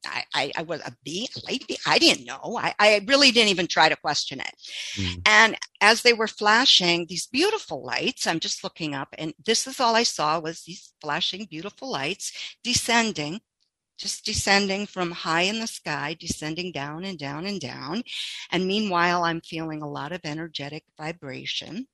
[0.05, 1.79] I, I, I, was a bee, a light bee.
[1.87, 2.59] I didn't know.
[2.61, 4.55] I, I really didn't even try to question it.
[4.97, 5.23] Mm.
[5.25, 9.81] And as they were flashing these beautiful lights, I'm just looking up, and this is
[9.81, 12.33] all I saw was these flashing beautiful lights
[12.63, 13.41] descending
[13.99, 18.03] just descending from high in the sky, descending down and down and down.
[18.51, 21.87] And meanwhile, I'm feeling a lot of energetic vibration.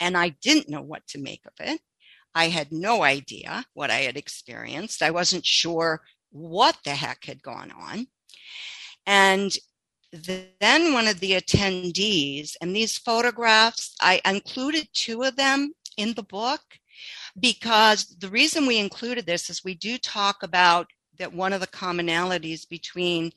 [0.00, 1.80] And I didn't know what to make of it.
[2.34, 5.02] I had no idea what I had experienced.
[5.02, 8.06] I wasn't sure what the heck had gone on.
[9.06, 9.56] And
[10.12, 16.22] then one of the attendees, and these photographs, I included two of them in the
[16.22, 16.60] book
[17.38, 21.66] because the reason we included this is we do talk about that one of the
[21.66, 23.32] commonalities between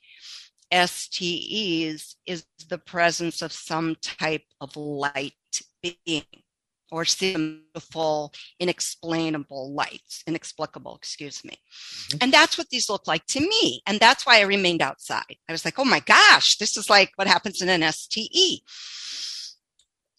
[0.71, 5.33] STEs is the presence of some type of light
[5.81, 6.23] being
[6.93, 11.53] or beautiful, inexplainable lights, inexplicable, excuse me.
[11.53, 12.17] Mm-hmm.
[12.21, 13.81] And that's what these look like to me.
[13.87, 15.37] And that's why I remained outside.
[15.49, 18.61] I was like, oh my gosh, this is like what happens in an STE.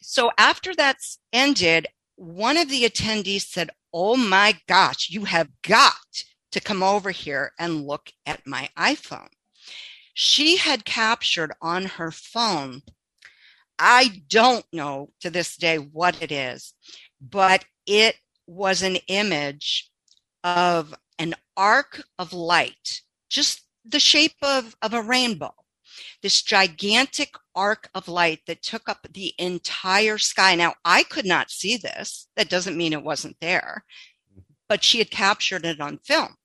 [0.00, 6.24] So after that's ended, one of the attendees said, Oh my gosh, you have got
[6.52, 9.28] to come over here and look at my iPhone.
[10.14, 12.82] She had captured on her phone,
[13.78, 16.74] I don't know to this day what it is,
[17.20, 19.90] but it was an image
[20.44, 25.54] of an arc of light, just the shape of, of a rainbow
[26.22, 30.54] this gigantic arc of light that took up the entire sky.
[30.54, 32.28] Now, I could not see this.
[32.36, 33.84] That doesn't mean it wasn't there,
[34.68, 36.36] but she had captured it on film.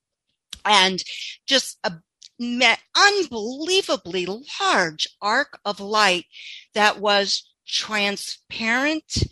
[0.65, 1.03] And
[1.45, 1.93] just a
[2.95, 4.25] unbelievably
[4.61, 6.25] large arc of light
[6.73, 9.23] that was transparent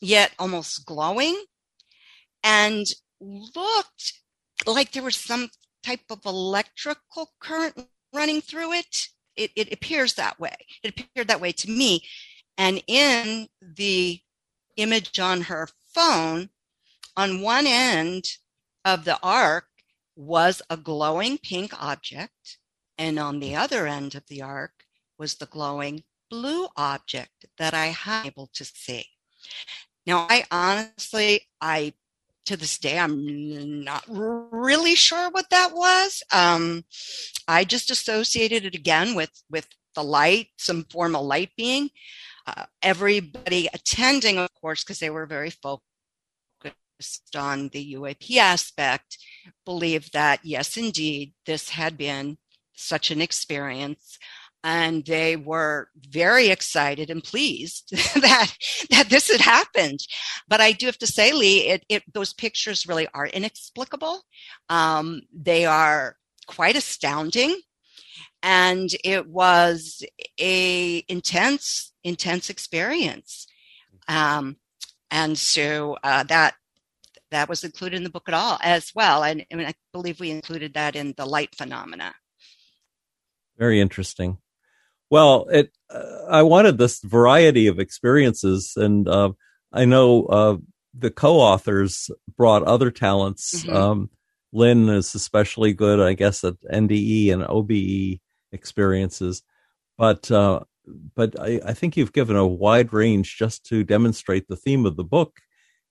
[0.00, 1.42] yet almost glowing
[2.42, 2.86] and
[3.20, 4.20] looked
[4.66, 5.48] like there was some
[5.82, 9.08] type of electrical current running through it
[9.40, 10.56] it, it appears that way.
[10.82, 12.04] It appeared that way to me.
[12.58, 14.20] And in the
[14.76, 16.50] image on her phone,
[17.16, 18.26] on one end
[18.84, 19.66] of the arc
[20.16, 22.58] was a glowing pink object,
[22.98, 24.84] and on the other end of the arc
[25.18, 29.06] was the glowing blue object that I had able to see.
[30.06, 31.94] Now, I honestly, I
[32.46, 36.22] to this day, I'm not really sure what that was.
[36.32, 36.84] Um,
[37.46, 41.90] I just associated it again with with the light, some form of light being.
[42.46, 45.82] Uh, everybody attending, of course, because they were very focused
[47.36, 49.18] on the UAP aspect,
[49.64, 52.38] believed that yes, indeed, this had been
[52.74, 54.18] such an experience
[54.62, 57.90] and they were very excited and pleased
[58.20, 58.54] that
[58.90, 60.00] that this had happened.
[60.48, 64.22] But I do have to say, Lee, it, it those pictures really are inexplicable.
[64.68, 67.56] Um, they are quite astounding,
[68.42, 70.02] and it was
[70.38, 73.46] a intense, intense experience.
[74.08, 74.56] Um,
[75.10, 76.54] and so uh, that
[77.30, 79.22] that was included in the book at all as well.
[79.22, 82.12] And, and I believe we included that in the light phenomena.
[83.56, 84.38] Very interesting.
[85.10, 89.32] Well, it uh, I wanted this variety of experiences, and uh,
[89.72, 90.56] I know uh,
[90.94, 93.64] the co-authors brought other talents.
[93.64, 93.76] Mm-hmm.
[93.76, 94.10] Um,
[94.52, 98.20] Lynn is especially good, I guess, at NDE and OBE
[98.52, 99.42] experiences,
[99.98, 100.60] but uh,
[101.14, 104.96] but I, I, think you've given a wide range just to demonstrate the theme of
[104.96, 105.40] the book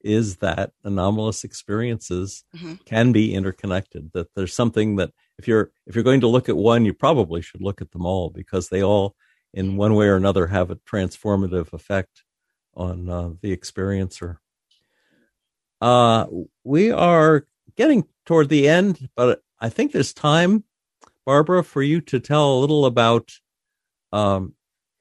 [0.01, 2.75] is that anomalous experiences mm-hmm.
[2.85, 4.11] can be interconnected.
[4.13, 7.41] That there's something that if you're if you're going to look at one, you probably
[7.41, 9.15] should look at them all because they all,
[9.53, 12.23] in one way or another, have a transformative effect
[12.75, 14.37] on uh, the experiencer.
[15.81, 16.25] Uh,
[16.65, 20.65] we are getting toward the end, but I think there's time,
[21.25, 23.31] Barbara, for you to tell a little about
[24.11, 24.55] um,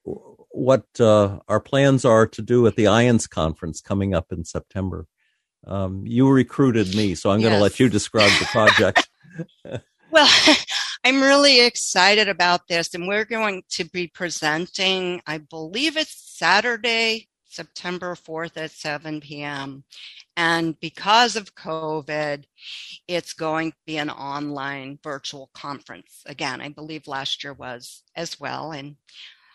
[0.04, 5.06] what uh, our plans are to do at the IANDS conference coming up in September.
[5.66, 7.48] Um, you recruited me, so I'm yes.
[7.48, 9.08] going to let you describe the project.
[10.10, 10.28] well,
[11.04, 17.28] I'm really excited about this, and we're going to be presenting, I believe it's Saturday,
[17.48, 19.84] September 4th at 7 p.m.
[20.36, 22.44] And because of COVID,
[23.08, 26.22] it's going to be an online virtual conference.
[26.26, 28.72] Again, I believe last year was as well.
[28.72, 28.96] And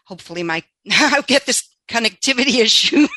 [0.06, 3.08] hopefully my I'll get this connectivity issue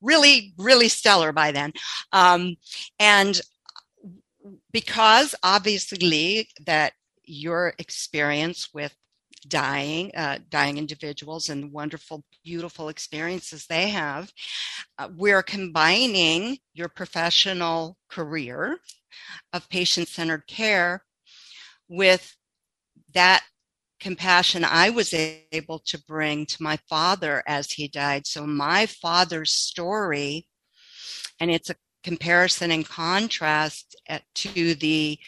[0.00, 1.72] really, really stellar by then.
[2.12, 2.56] Um,
[2.98, 3.40] and
[4.72, 6.92] because obviously that
[7.24, 8.94] your experience with
[9.48, 14.32] dying, uh, dying individuals and wonderful, beautiful experiences they have.
[14.98, 18.78] Uh, we're combining your professional career
[19.52, 21.02] of patient centered care
[21.88, 22.36] with
[23.14, 23.44] that
[24.00, 28.26] compassion I was able to bring to my father as he died.
[28.26, 30.48] So, my father's story,
[31.40, 31.76] and it's a
[32.06, 35.18] comparison and contrast at, to the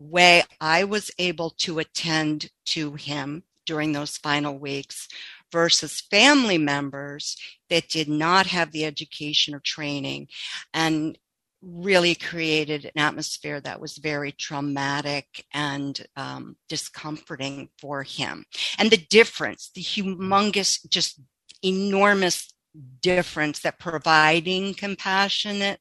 [0.00, 5.06] way I was able to attend to him during those final weeks
[5.52, 7.36] versus family members
[7.70, 10.26] that did not have the education or training
[10.74, 11.16] and
[11.62, 18.44] really created an atmosphere that was very traumatic and um, discomforting for him.
[18.76, 21.20] And the difference, the humongous, just
[21.62, 22.52] enormous
[23.00, 25.78] difference that providing compassionate,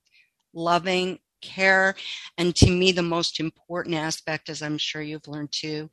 [0.54, 1.95] loving, care.
[2.38, 5.89] And to me, the most important aspect, as I'm sure you've learned too,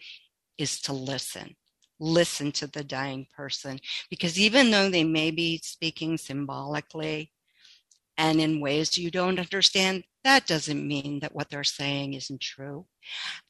[0.58, 1.56] is to listen.
[2.00, 3.78] Listen to the dying person.
[4.10, 7.32] Because even though they may be speaking symbolically
[8.16, 12.86] and in ways you don't understand, that doesn't mean that what they're saying isn't true.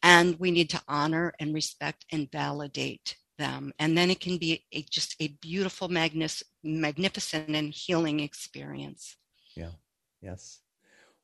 [0.02, 3.72] And we need to honor and respect and validate them.
[3.78, 9.16] And then it can be a, just a beautiful, magnificent, and healing experience.
[9.56, 9.70] Yeah.
[10.20, 10.60] Yes.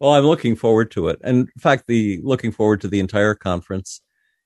[0.05, 1.19] Well, I'm looking forward to it.
[1.25, 4.03] And in fact, the looking forward to the entire conference.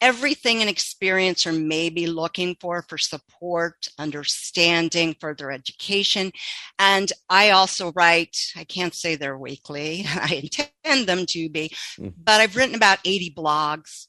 [0.00, 6.32] Everything an experiencer may be looking for for support, understanding, further education.
[6.78, 12.14] And I also write, I can't say they're weekly, I intend them to be, mm.
[12.16, 14.06] but I've written about 80 blogs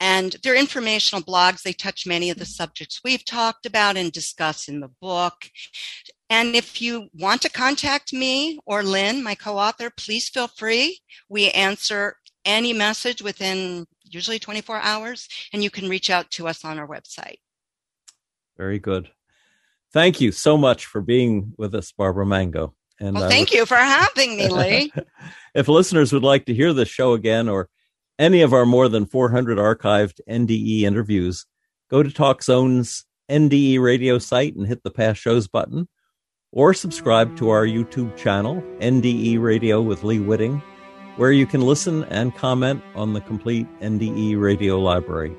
[0.00, 1.62] and they're informational blogs.
[1.62, 5.50] They touch many of the subjects we've talked about and discuss in the book.
[6.30, 11.00] And if you want to contact me or Lynn, my co author, please feel free.
[11.28, 16.64] We answer any message within usually 24 hours, and you can reach out to us
[16.64, 17.38] on our website.
[18.56, 19.10] Very good.
[19.92, 22.74] Thank you so much for being with us, Barbara Mango.
[23.00, 24.92] And well, thank you for having me, Lee.
[25.54, 27.68] if listeners would like to hear this show again or
[28.18, 31.46] any of our more than 400 archived NDE interviews,
[31.90, 35.88] go to TalkZone's NDE radio site and hit the past shows button,
[36.52, 40.62] or subscribe to our YouTube channel, NDE Radio with Lee Witting,
[41.16, 45.34] where you can listen and comment on the complete NDE radio library.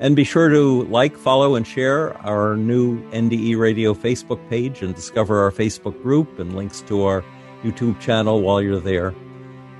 [0.00, 4.94] And be sure to like, follow, and share our new NDE Radio Facebook page and
[4.94, 7.24] discover our Facebook group and links to our
[7.62, 9.14] YouTube channel while you're there.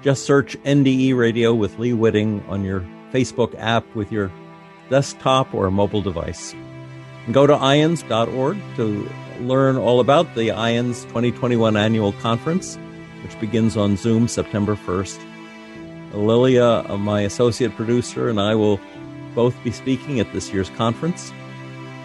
[0.02, 2.80] Just search NDE Radio with Lee Witting on your
[3.12, 4.30] Facebook app with your
[4.88, 6.54] desktop or mobile device.
[7.24, 9.10] And go to iands.org to
[9.40, 12.76] learn all about the IANDS 2021 annual conference,
[13.22, 15.20] which begins on Zoom September 1st.
[16.12, 18.80] Lilia, uh, my associate producer, and I will
[19.34, 21.32] both be speaking at this year's conference.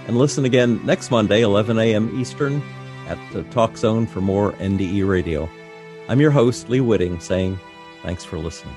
[0.07, 2.19] And listen again next Monday, 11 a.m.
[2.19, 2.63] Eastern,
[3.07, 5.49] at the Talk Zone for more NDE radio.
[6.07, 7.59] I'm your host, Lee Witting, saying
[8.01, 8.75] thanks for listening.